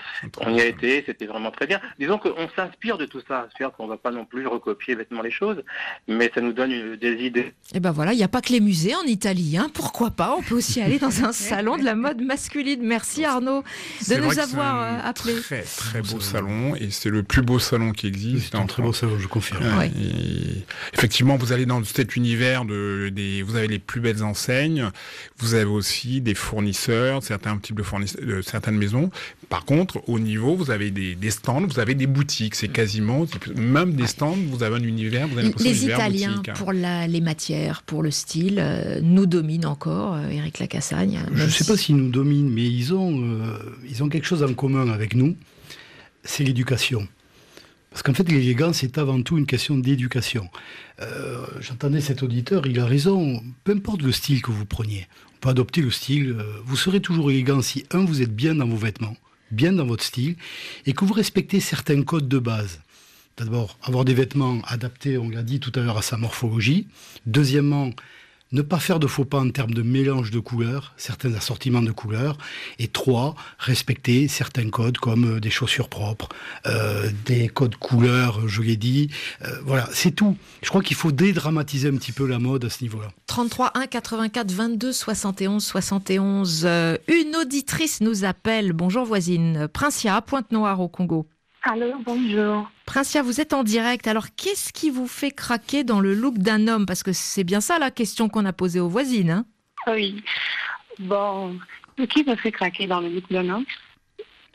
[0.41, 1.81] On y a été, c'était vraiment très bien.
[1.99, 5.23] Disons qu'on s'inspire de tout ça, c'est-à-dire qu'on ne va pas non plus recopier bêtement
[5.23, 5.63] les choses,
[6.09, 7.53] mais ça nous donne des idées.
[7.75, 9.69] Et ben voilà, il n'y a pas que les musées en Italie, hein.
[9.75, 10.35] pourquoi pas?
[10.39, 12.81] On peut aussi aller dans un salon de la mode masculine.
[12.83, 13.63] Merci Arnaud
[14.09, 15.35] de nous avoir euh, appelé.
[15.41, 18.53] Très très beau salon, et c'est le plus beau salon qui existe.
[18.53, 19.65] C'est un très beau salon, je confirme.
[20.95, 21.85] effectivement, vous allez dans le
[22.15, 24.91] univers de des, vous avez les plus belles enseignes,
[25.39, 29.11] vous avez aussi des fournisseurs, certains types de fournisseurs, de certaines maisons.
[29.49, 32.55] Par contre, au niveau, vous avez des, stands, vous avez des boutiques.
[32.55, 33.27] C'est quasiment,
[33.57, 35.29] même des stands, vous avez un univers.
[35.29, 40.15] Vous avez les Italiens pour la, les matières, pour le style, euh, nous dominent encore.
[40.15, 41.21] Euh, Eric Lacassagne.
[41.33, 43.57] Je ne sais pas s'ils nous dominent, mais ils ont, euh,
[43.89, 45.37] ils ont quelque chose en commun avec nous.
[46.25, 47.07] C'est l'éducation.
[47.97, 50.51] Parce qu'en fait, l'élégance est avant tout une question d'éducation.
[51.01, 53.43] Euh, j'entendais cet auditeur, il a raison.
[53.65, 56.37] Peu importe le style que vous preniez, on peut adopter le style.
[56.39, 59.17] Euh, vous serez toujours élégant si, un, vous êtes bien dans vos vêtements,
[59.51, 60.37] bien dans votre style,
[60.85, 62.83] et que vous respectez certains codes de base.
[63.39, 66.89] D'abord, avoir des vêtements adaptés, on l'a dit tout à l'heure, à sa morphologie.
[67.25, 67.93] Deuxièmement,
[68.53, 71.91] ne pas faire de faux pas en termes de mélange de couleurs, certains assortiments de
[71.91, 72.39] couleurs.
[72.79, 76.29] Et trois, respecter certains codes comme euh, des chaussures propres,
[76.67, 79.11] euh, des codes couleurs, je l'ai dit.
[79.43, 80.37] Euh, voilà, c'est tout.
[80.63, 83.09] Je crois qu'il faut dédramatiser un petit peu la mode à ce niveau-là.
[83.27, 86.65] 33 1 84 22 71 71.
[86.65, 88.73] une auditrice nous appelle.
[88.73, 89.69] Bonjour voisine.
[89.73, 91.27] Princia, Pointe-Noire au Congo.
[91.69, 92.71] Alors, bonjour.
[92.85, 94.07] Princia, vous êtes en direct.
[94.07, 96.87] Alors, qu'est-ce qui vous fait craquer dans le look d'un homme?
[96.87, 99.31] Parce que c'est bien ça la question qu'on a posée aux voisines.
[99.31, 99.47] Hein
[99.89, 100.23] oui.
[101.01, 101.59] Bon,
[101.99, 103.65] ce qui me fait craquer dans le look d'un homme,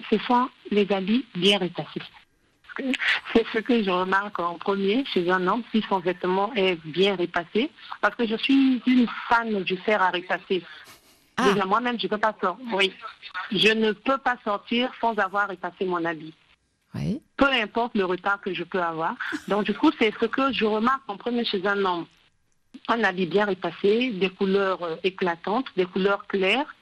[0.10, 2.02] ce sont les habits bien répassés.
[3.34, 7.18] C'est ce que je remarque en premier chez un homme, si son vêtement est bien
[7.18, 7.72] répassé.
[8.00, 10.64] Parce que je suis une fan du fer à repasser.
[11.36, 11.52] Ah.
[11.52, 12.66] Déjà, moi-même, je ne peux pas sortir.
[12.74, 12.94] Oui.
[13.52, 16.34] Je ne peux pas sortir sans avoir repassé mon habit.
[17.38, 19.16] Peu importe le retard que je peux avoir.
[19.48, 22.06] Donc, du coup, c'est ce que je remarque en premier chez un homme.
[22.88, 26.74] Un habit bien repassé, des couleurs euh, éclatantes, des couleurs claires,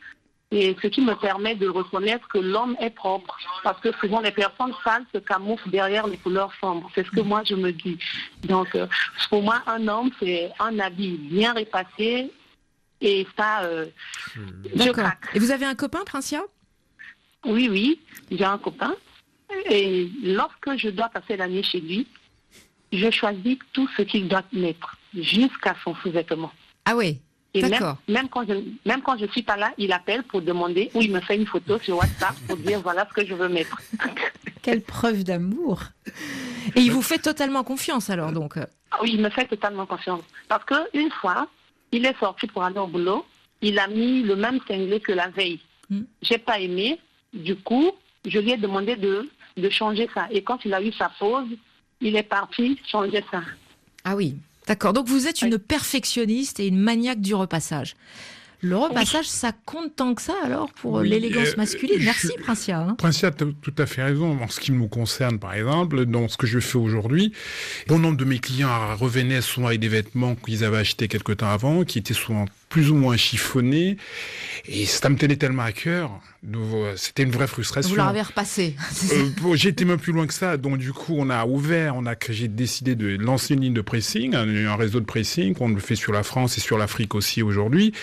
[0.52, 3.38] et ce qui me permet de reconnaître que l'homme est propre.
[3.64, 6.90] Parce que souvent, les personnes sales se camouflent derrière les couleurs sombres.
[6.96, 8.00] C'est ce que moi, je me dis.
[8.44, 8.88] Donc, euh,
[9.30, 12.32] pour moi, un homme, c'est un habit bien repassé,
[13.02, 13.86] et ça, euh,
[14.76, 15.30] je craque.
[15.34, 16.42] Et vous avez un copain, Princia?
[17.46, 18.00] Oui, oui,
[18.30, 18.96] j'ai un copain.
[19.70, 22.08] Et lorsque je dois passer la nuit chez lui,
[22.92, 26.52] je choisis tout ce qu'il doit mettre, jusqu'à son sous-vêtement.
[26.86, 27.20] Ah oui
[27.56, 27.98] D'accord.
[28.08, 28.54] Même, quand je
[28.86, 31.48] même quand je suis pas là, il appelle pour demander ou il me fait une
[31.48, 33.76] photo sur WhatsApp pour dire voilà ce que je veux mettre.
[34.62, 35.82] Quelle preuve d'amour
[36.76, 40.22] Et il vous fait totalement confiance alors donc ah Oui, il me fait totalement confiance.
[40.48, 41.48] Parce qu'une fois,
[41.92, 43.26] il est sorti pour aller au boulot,
[43.62, 45.60] il a mis le même cinglé que la veille.
[45.90, 46.06] Je hmm.
[46.22, 47.00] J'ai pas aimé,
[47.34, 47.92] du coup,
[48.26, 49.28] je lui ai demandé de
[49.58, 50.28] de changer ça.
[50.32, 51.48] Et quand il a eu sa pause,
[52.02, 53.42] il est parti changer ça.
[54.04, 54.36] Ah oui,
[54.68, 54.94] d'accord.
[54.94, 57.96] Donc vous êtes une perfectionniste et une maniaque du repassage.
[58.62, 62.04] Le repassage, ça compte tant que ça alors pour l'élégance euh, masculine?
[62.04, 62.80] Merci Princia.
[62.80, 62.96] Hein.
[62.98, 64.38] Princia a tout à fait raison.
[64.42, 67.32] En ce qui nous concerne, par exemple, dans ce que je fais aujourd'hui,
[67.88, 71.50] bon nombre de mes clients revenaient souvent avec des vêtements qu'ils avaient achetés quelque temps
[71.50, 73.98] avant, qui étaient souvent plus ou moins chiffonnés.
[74.68, 76.22] Et ça me tenait tellement à cœur.
[76.96, 77.90] C'était une vraie frustration.
[77.90, 78.76] Vous l'avez repassé.
[79.44, 80.56] euh, été même plus loin que ça.
[80.56, 83.82] Donc du coup, on a ouvert, on a j'ai décidé de lancer une ligne de
[83.82, 87.42] pressing, un, réseau de pressing qu'on le fait sur la France et sur l'Afrique aussi
[87.42, 87.94] aujourd'hui,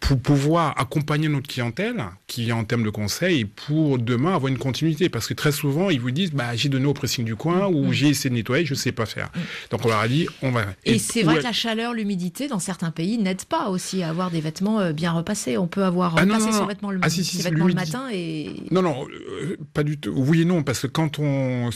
[0.00, 4.58] pour pouvoir accompagner notre clientèle qui est en termes de conseils pour demain avoir une
[4.58, 5.08] continuité.
[5.08, 7.86] Parce que très souvent, ils vous disent, bah j'ai donné au pressing du coin ou
[7.86, 7.92] mm.
[7.92, 9.26] j'ai essayé de nettoyer, je sais pas faire.
[9.26, 9.40] Mm.
[9.70, 10.64] Donc on leur a dit, on va.
[10.84, 14.30] Et, c'est vrai que la chaleur, l'humidité dans certains pays n'aide pas aussi à avoir
[14.30, 15.58] des vêtements euh, bien repassés.
[15.58, 18.54] On peut avoir ah repassé son vêtement le, ah, vêtements le matin et...
[18.70, 20.12] Non, non, euh, pas du tout.
[20.16, 21.70] Oui et non, parce que quand on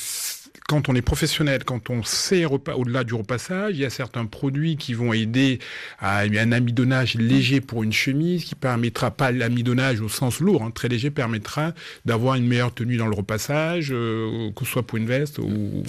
[0.70, 4.76] quand on est professionnel, quand on sait au-delà du repassage, il y a certains produits
[4.76, 5.58] qui vont aider
[5.98, 10.70] à un amidonnage léger pour une chemise, qui permettra pas l'amidonnage au sens lourd, hein,
[10.70, 11.72] très léger, permettra
[12.04, 15.82] d'avoir une meilleure tenue dans le repassage, euh, que ce soit pour une veste ou.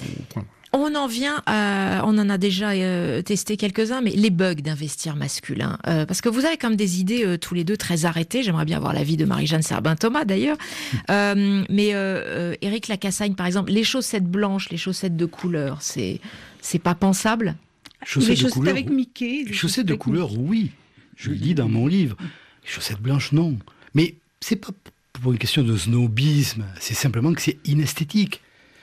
[0.74, 5.16] On en vient à, on en a déjà euh, testé quelques-uns, mais les bugs d'investir
[5.16, 5.78] masculin.
[5.86, 8.42] Euh, parce que vous avez comme des idées euh, tous les deux très arrêtées.
[8.42, 10.56] J'aimerais bien avoir l'avis de Marie-Jeanne Serbin-Thomas d'ailleurs.
[11.10, 16.20] Euh, mais euh, Eric Lacassagne, par exemple, les chaussettes blanches, les chaussettes de couleur, c'est
[16.60, 17.56] c'est pas pensable?
[18.04, 19.44] Chaussettes les de chaussettes couleur, avec Mickey.
[19.46, 20.70] Les chaussettes de couleur, oui.
[21.16, 22.16] Je le dis dans mon livre.
[22.62, 23.58] Les chaussettes blanches, non.
[23.94, 24.72] Mais c'est pas
[25.12, 28.40] pour une question de snobisme, c'est simplement que c'est inesthétique.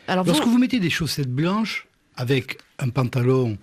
[0.10, 3.58] Alors Lorsque vous- vous mettez des chaussettes blanches avec un pantalon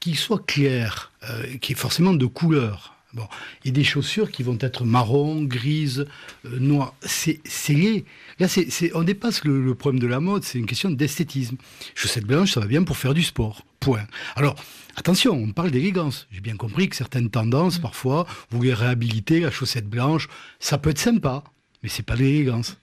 [0.00, 3.26] qui soit clair, euh, qui est forcément de couleur, bon,
[3.64, 6.06] et des chaussures qui vont être marron, grises,
[6.44, 8.04] euh, noires, c'est laid.
[8.40, 11.56] Là, c'est- on dépasse le, le problème de la mode, c'est une question d'esthétisme.
[11.94, 13.64] Chaussettes blanches, ça va bien pour faire du sport.
[13.80, 14.06] Point.
[14.36, 14.56] Alors,
[14.96, 16.26] attention, on parle d'élégance.
[16.32, 20.28] J'ai bien compris que certaines tendances, parfois, voulaient réhabiliter la chaussette blanche.
[20.60, 21.44] Ça peut être sympa,
[21.82, 22.76] mais c'est pas de l'élégance.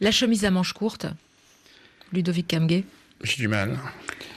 [0.00, 1.06] La chemise à manches courtes,
[2.12, 2.84] Ludovic Camguet.
[3.22, 3.78] J'ai du mal.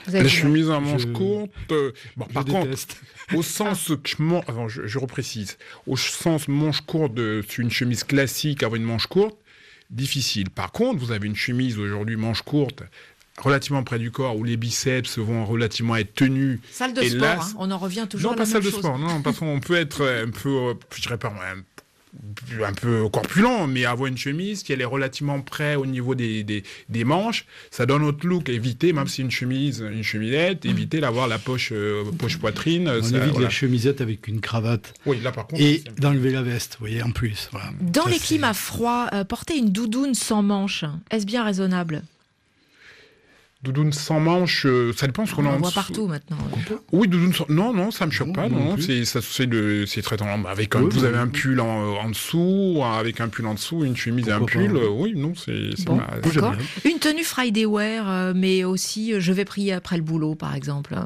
[0.08, 0.28] Du mal.
[0.28, 1.50] chemise à manches Je- courtes.
[1.70, 2.96] euh, bon, par déteste.
[3.28, 5.56] contre, au sens que je, man- avant, je, je reprécise,
[5.86, 9.36] au sens manche courte de sur une chemise classique avec une manche courte,
[9.90, 10.50] difficile.
[10.50, 12.82] Par contre, vous avez une chemise aujourd'hui manche courte
[13.38, 16.58] relativement près du corps où les biceps vont relativement être tenus.
[16.70, 18.60] Salle de Et sport, là, hein, on en revient toujours non, à pas la salle
[18.62, 18.80] même de chose.
[18.84, 21.62] sport, non, parce qu'on peut être un peu, euh, je dirais pas, un,
[22.62, 26.44] un peu corpulent, mais avoir une chemise qui elle est relativement près au niveau des,
[26.44, 28.48] des, des manches, ça donne autre look.
[28.48, 32.88] Éviter, même si une chemise, une chemisette, éviter d'avoir la poche, euh, poche poitrine.
[32.88, 33.46] On ça, évite voilà.
[33.46, 34.92] la chemisette avec une cravate.
[35.06, 35.62] Oui, là par contre.
[35.62, 37.48] Et d'enlever la veste, vous voyez, en plus.
[37.52, 37.70] Voilà.
[37.80, 42.02] Dans Ça, les climats froids, euh, porter une doudoune sans manches, est-ce bien raisonnable?
[43.62, 46.36] Doudoune sans manche, euh, ça dépend ce qu'on en voit partout maintenant.
[46.90, 47.46] Oui, doudoune sans...
[47.48, 48.48] Non, non, ça me choque pas.
[48.48, 50.44] Non, c'est ça, c'est très tendance.
[50.48, 53.54] Avec un, Oui, vous oui, avez un pull en, en dessous, avec un pull en
[53.54, 54.72] dessous, une chemise et un pull.
[54.72, 54.78] pas.
[54.80, 55.70] euh, oui, non, c'est.
[55.76, 56.08] c'est Bon, ma-.
[56.84, 60.96] Une tenue Friday wear, euh, mais aussi je vais prier après le boulot, par exemple.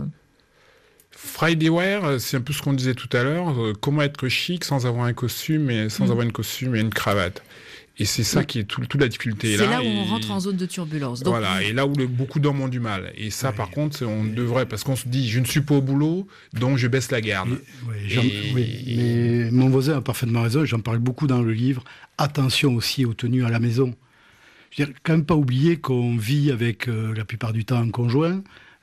[1.10, 3.54] Friday wear, c'est un peu ce qu'on disait tout à l'heure.
[3.80, 6.10] comment être chic sans avoir un costume et sans Mm.
[6.10, 7.42] avoir une costume et une cravate.
[7.98, 9.56] Et c'est ça qui est tout- toute la difficulté.
[9.56, 11.22] C'est là où et- on rentre en zone de turbulence.
[11.22, 13.10] Donc, voilà, et là où le- beaucoup d'hommes ont du mal.
[13.16, 15.80] Et ça, par contre, on devrait, parce qu'on se dit, je ne suis pas au
[15.80, 17.58] boulot, donc je baisse la garde.
[18.10, 21.84] Et- oui, mais mon voisin a parfaitement raison, j'en parle beaucoup dans le livre.
[22.18, 23.94] Attention aussi aux tenues à la maison.
[24.72, 27.78] Je veux dire, quand même pas oublier qu'on vit avec euh, la plupart du temps
[27.78, 28.40] un conjoint, euh,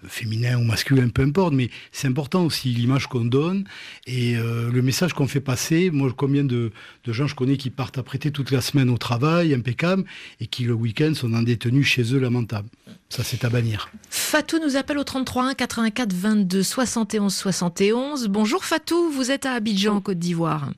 [0.07, 3.65] féminin ou masculin, peu importe, mais c'est important aussi l'image qu'on donne
[4.05, 5.89] et euh, le message qu'on fait passer.
[5.91, 6.71] Moi, combien de,
[7.03, 10.03] de gens je connais qui partent apprêter toute la semaine au travail, impeccable,
[10.39, 12.69] et qui le week-end sont dans des tenues chez eux lamentables.
[13.09, 13.89] Ça, c'est à bannir.
[14.09, 18.27] Fatou nous appelle au 33 1 84 22 71 71.
[18.27, 20.71] Bonjour Fatou, vous êtes à Abidjan, en Côte d'Ivoire.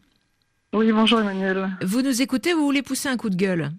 [0.73, 1.69] Oui, bonjour Emmanuel.
[1.81, 3.71] Vous nous écoutez, vous voulez pousser un coup de gueule?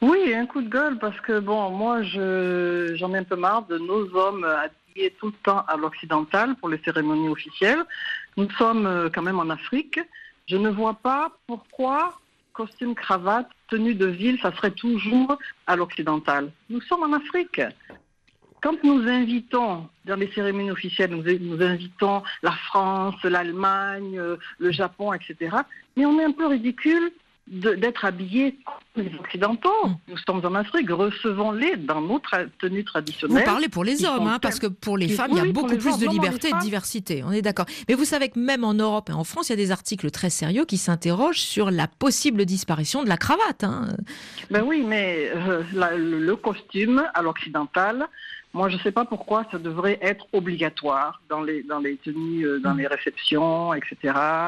[0.00, 3.66] Oui, un coup de gueule parce que bon, moi, je j'en ai un peu marre
[3.66, 7.82] de nos hommes habillés tout le temps à l'occidental pour les cérémonies officielles.
[8.36, 10.00] Nous sommes euh, quand même en Afrique.
[10.46, 12.14] Je ne vois pas pourquoi
[12.54, 16.50] costume, cravate, tenue de ville, ça serait toujours à l'occidental.
[16.70, 17.60] Nous sommes en Afrique.
[18.62, 25.12] Quand nous invitons dans les cérémonies officielles, nous, invitons la France, l'Allemagne, euh, le Japon,
[25.12, 25.54] etc.
[25.96, 27.12] Mais on est un peu ridicule
[27.46, 28.56] d'être habillés
[28.94, 29.68] comme les Occidentaux.
[30.08, 33.44] Nous sommes en Afrique, recevons-les dans nos tra- tenues Vous traditionnelles.
[33.44, 35.76] parlez pour les hommes, hein, parce que pour les Oui, femmes, il y a beaucoup
[35.76, 37.22] plus de liberté et de diversité.
[37.22, 37.66] On est d'accord.
[37.88, 40.10] Mais vous savez que même en Europe et en France, il y a des articles
[40.10, 43.62] très sérieux qui s'interrogent sur la possible disparition de la cravate.
[43.64, 43.88] hein.
[44.50, 48.06] Ben oui, mais euh, la- le costume à l'occidental,
[48.54, 52.46] moi je ne sais pas pourquoi ça devrait être obligatoire dans les, dans les tenues,
[52.46, 53.96] euh, dans les réceptions, etc.,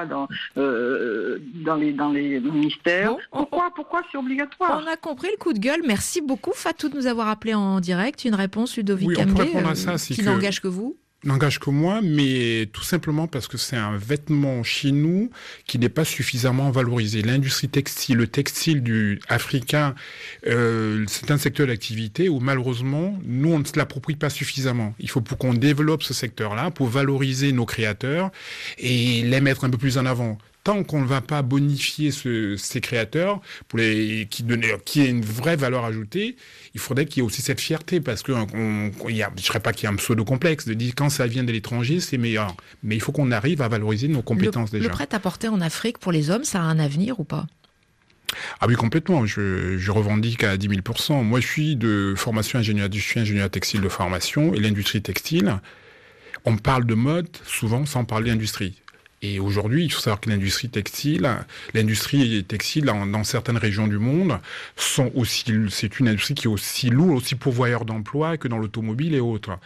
[0.09, 0.26] dans,
[0.57, 3.14] euh, dans, les, dans les ministères.
[3.30, 4.82] pourquoi pourquoi c'est obligatoire?
[4.82, 5.80] On a compris le coup de gueule.
[5.86, 8.24] Merci beaucoup, Fatou, de nous avoir appelé en direct.
[8.24, 10.96] Une réponse, Ludovic Oui, euh, ça, c'est qui que- n'engage que vous.
[11.27, 15.31] N'engage que moi, mais tout simplement parce que c'est un vêtement chez nous
[15.66, 17.22] qui n'est pas suffisamment valorisé.
[17.22, 19.95] L'industrie textile, le textile du africain,
[20.47, 24.95] euh, c'est un secteur d'activité où malheureusement nous on ne se l'approprie pas suffisamment.
[24.99, 28.31] Il faut pour qu'on développe ce secteur-là pour valoriser nos créateurs
[28.79, 32.56] et les mettre un peu plus en avant tant qu'on ne va pas bonifier ce-
[32.56, 36.34] ces créateurs, pour les, qui, donnent- qui aient une vraie valeur ajoutée,
[36.74, 39.28] il faudrait qu'il y ait aussi cette fierté, parce que on, on- il y a,
[39.28, 41.52] je ne dirais pas qu'il y a un pseudo-complexe de dire quand ça vient de
[41.52, 42.56] l'étranger, c'est meilleur.
[42.82, 44.88] Mais il faut qu'on arrive à valoriser nos compétences le, déjà.
[44.90, 47.46] le prêt-à-porter en Afrique pour les hommes, ça a un avenir ou pas?
[48.60, 49.24] Ah oui, complètement.
[49.24, 53.48] Je, je revendique à 10 000% Moi, je suis de formation ingénieur, je suis ingénieur
[53.50, 55.60] textile de formation et l'industrie textile,
[56.44, 58.82] on parle de mode souvent sans parler d'industrie.
[59.27, 61.29] Et aujourd'hui, il faut savoir que l'industrie textile,
[61.74, 64.39] l'industrie textile dans, certaines régions du monde,
[64.77, 69.14] sont aussi, c'est une industrie qui est aussi lourde, aussi pourvoyeur d'emplois que dans l'automobile
[69.14, 69.59] et autres.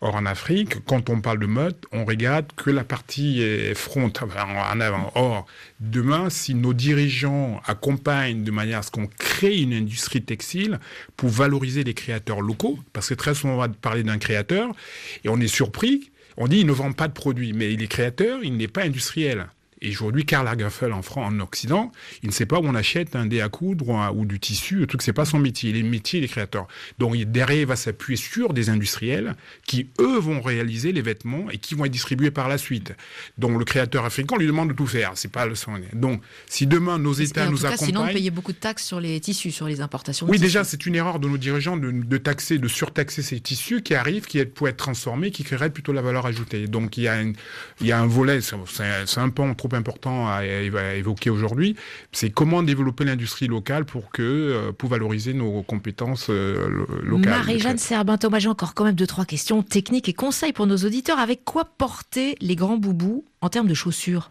[0.00, 3.42] Or, en Afrique, quand on parle de mode, on regarde que la partie
[3.74, 5.12] front, en avant.
[5.14, 5.46] Or,
[5.80, 10.80] demain, si nos dirigeants accompagnent de manière à ce qu'on crée une industrie textile
[11.16, 14.74] pour valoriser les créateurs locaux, parce que très souvent on va parler d'un créateur
[15.22, 17.88] et on est surpris, on dit il ne vend pas de produits, mais il est
[17.88, 19.48] créateur, il n'est pas industriel.
[19.84, 23.14] Et aujourd'hui, Karl Lagerfeld en France, en Occident, il ne sait pas où on achète
[23.16, 25.70] un dé à coudre ou, du tissu, le truc, c'est pas son métier.
[25.70, 26.66] Il est métier des créateurs.
[26.98, 31.58] Donc derrière, il va s'appuyer sur des industriels qui, eux, vont réaliser les vêtements et
[31.58, 32.94] qui vont être distribués par la suite.
[33.36, 35.12] Donc le créateur africain, on lui demande de tout faire.
[35.16, 35.74] C'est pas le son.
[35.92, 39.20] Donc si demain nos États nous accompagnent, sinon on payait beaucoup de taxes sur les
[39.20, 40.26] tissus, sur les importations.
[40.26, 43.94] Oui, déjà, c'est une erreur de nos dirigeants de, taxer, de surtaxer ces tissus qui
[43.94, 46.68] arrivent, qui pour être transformés, qui créeraient plutôt la valeur ajoutée.
[46.68, 50.44] Donc il y a, il y a un volet, c'est un pan trop important à,
[50.44, 51.76] évoquer aujourd'hui,
[52.12, 57.30] c'est comment développer l'industrie locale pour que euh, pour valoriser nos compétences euh, locales.
[57.30, 60.76] Marie-Jeanne Serbin Thomas, j'ai encore quand même deux trois questions techniques et conseils pour nos
[60.76, 61.18] auditeurs.
[61.18, 64.30] Avec quoi porter les grands boubous en termes de chaussures?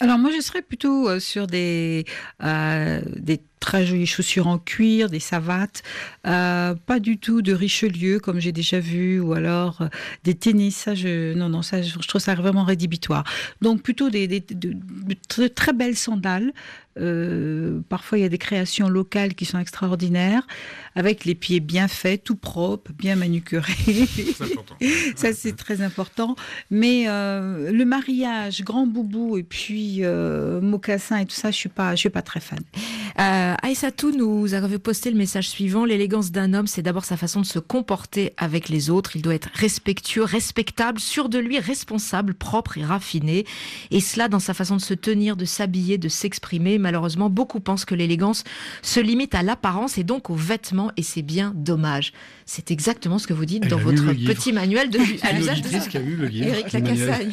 [0.00, 2.04] Alors moi je serais plutôt euh, sur des,
[2.40, 5.82] des très jolies chaussures en cuir, des savates,
[6.26, 9.88] euh, pas du tout de Richelieu comme j'ai déjà vu, ou alors euh,
[10.24, 10.76] des tennis.
[10.76, 13.22] Ça, je, non, non, ça, je, trouve ça vraiment rédhibitoire.
[13.60, 14.74] Donc plutôt des, de,
[15.54, 16.52] très, belles sandales.
[16.98, 20.46] Euh, parfois, il y a des créations locales qui sont extraordinaires,
[20.94, 23.72] avec les pieds bien faits, tout propre, bien manucurés.
[25.16, 26.36] ça, c'est très important.
[26.70, 32.00] Mais le mariage, grand boubou et puis mocassin et tout ça, je suis pas, je
[32.00, 32.60] suis pas très fan.
[33.18, 35.84] Euh, Aïssatou nous avait posté le message suivant.
[35.84, 39.16] L'élégance d'un homme, c'est d'abord sa façon de se comporter avec les autres.
[39.16, 43.44] Il doit être respectueux, respectable, sûr de lui, responsable, propre et raffiné.
[43.90, 46.78] Et cela dans sa façon de se tenir, de s'habiller, de s'exprimer.
[46.78, 48.44] Malheureusement, beaucoup pensent que l'élégance
[48.80, 50.90] se limite à l'apparence et donc aux vêtements.
[50.96, 52.12] Et c'est bien dommage.
[52.46, 56.72] C'est exactement ce que vous dites dans votre petit manuel de à l'usage de Eric
[56.72, 57.32] Lacassagne.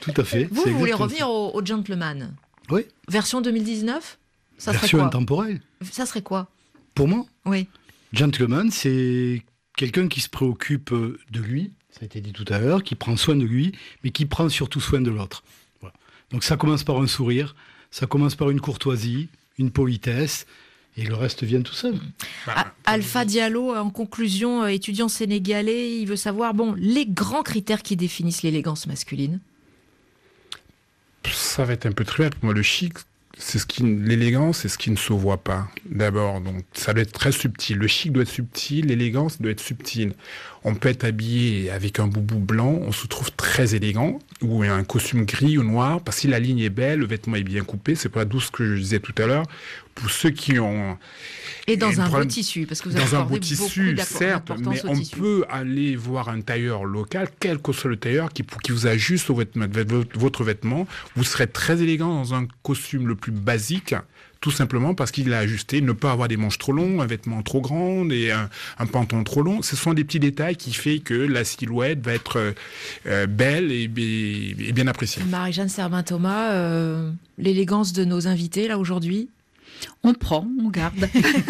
[0.00, 0.48] Tout à fait.
[0.50, 2.34] Vous, vous voulez revenir au, au gentleman
[2.70, 2.82] Oui.
[3.08, 4.18] Version 2019
[4.58, 5.60] ça version intemporelle.
[5.82, 6.48] Ça serait quoi
[6.94, 7.68] Pour moi Oui.
[8.12, 9.42] Gentleman, c'est
[9.76, 13.16] quelqu'un qui se préoccupe de lui, ça a été dit tout à l'heure, qui prend
[13.16, 15.44] soin de lui, mais qui prend surtout soin de l'autre.
[16.30, 17.54] Donc ça commence par un sourire,
[17.92, 19.28] ça commence par une courtoisie,
[19.58, 20.46] une politesse,
[20.96, 21.94] et le reste vient tout seul.
[22.46, 27.82] Bah, Alpha Diallo, en conclusion, euh, étudiant sénégalais, il veut savoir bon, les grands critères
[27.82, 29.40] qui définissent l'élégance masculine.
[31.32, 32.54] Ça va être un peu très pour moi.
[32.54, 32.94] Le chic,
[33.38, 35.68] c'est ce qui l'élégance c'est ce qui ne se voit pas.
[35.86, 37.78] D'abord donc ça doit être très subtil.
[37.78, 40.14] Le chic doit être subtil l'élégance doit être subtile.
[40.64, 44.84] On peut être habillé avec un boubou blanc on se trouve très élégant ou un
[44.84, 47.94] costume gris ou noir parce que la ligne est belle le vêtement est bien coupé.
[47.94, 49.44] C'est pas d'où ce que je disais tout à l'heure
[49.94, 50.98] pour ceux qui ont
[51.66, 54.84] et dans un beau tissu, parce que vous avez dans un beau tissu, certes, mais
[54.84, 58.86] on peut aller voir un tailleur local, quel que soit le tailleur, qui, qui vous
[58.86, 60.86] ajuste votre vêtement.
[61.16, 63.94] Vous serez très élégant dans un costume le plus basique,
[64.40, 67.42] tout simplement parce qu'il a ajusté, ne pas avoir des manches trop longues, un vêtement
[67.42, 68.50] trop grand et un,
[68.92, 69.62] pantalon trop long.
[69.62, 72.52] Ce sont des petits détails qui font que la silhouette va être
[73.06, 75.22] euh, belle et, bien appréciée.
[75.24, 79.30] Marie-Jeanne Servin-Thomas, euh, l'élégance de nos invités là aujourd'hui
[80.02, 81.08] on prend, on garde.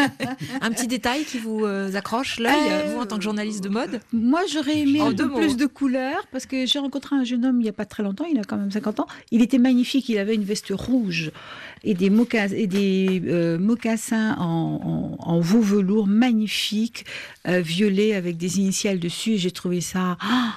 [0.61, 3.69] un petit détail qui vous euh, accroche l'œil, euh, vous en tant que journaliste de
[3.69, 7.45] mode Moi, j'aurais aimé un peu plus de couleurs parce que j'ai rencontré un jeune
[7.45, 9.07] homme il n'y a pas très longtemps, il a quand même 50 ans.
[9.31, 11.33] Il était magnifique, il avait une veste rouge
[11.83, 12.11] et des,
[12.55, 17.05] et des euh, mocassins en, en, veau velours magnifiques,
[17.47, 19.33] violets avec des initiales dessus.
[19.33, 20.17] Et j'ai trouvé ça.
[20.21, 20.55] Ah,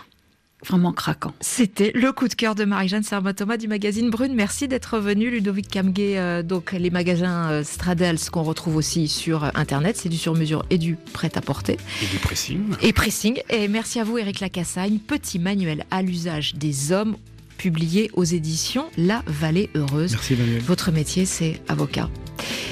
[0.68, 1.34] vraiment craquant.
[1.42, 4.34] C'était le coup de cœur de Marie-Jeanne Sermatoma du magazine Brune.
[4.34, 6.18] Merci d'être venu, Ludovic Kamgué.
[6.18, 10.66] Euh, donc, les magasins euh, Stradels qu'on retrouve aussi sur euh, Internet, c'est du sur-mesure
[10.70, 11.78] et du prêt-à-porter.
[12.04, 12.62] Et du pressing.
[12.82, 13.42] Et pressing.
[13.50, 15.00] Et merci à vous, Eric Lacassagne.
[15.00, 17.16] Petit manuel à l'usage des hommes
[17.58, 20.12] publié aux éditions La Vallée Heureuse.
[20.14, 20.62] Merci, Manuel.
[20.62, 22.10] Votre métier, c'est avocat.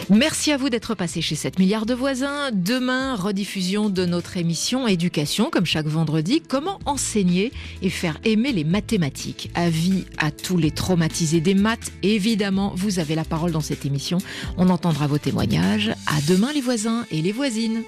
[0.10, 2.52] Merci à vous d'être passé chez 7 milliards de voisins.
[2.54, 6.42] Demain, rediffusion de notre émission Éducation, comme chaque vendredi.
[6.48, 9.50] Comment enseigner et faire aimer les mathématiques?
[9.56, 11.92] Avis à tous les traumatisés des maths.
[12.04, 14.20] Évidemment, vous avez la parole dans cette émission.
[14.58, 15.90] On entendra vos témoignages.
[16.06, 17.84] À demain, les voisins et les voisines.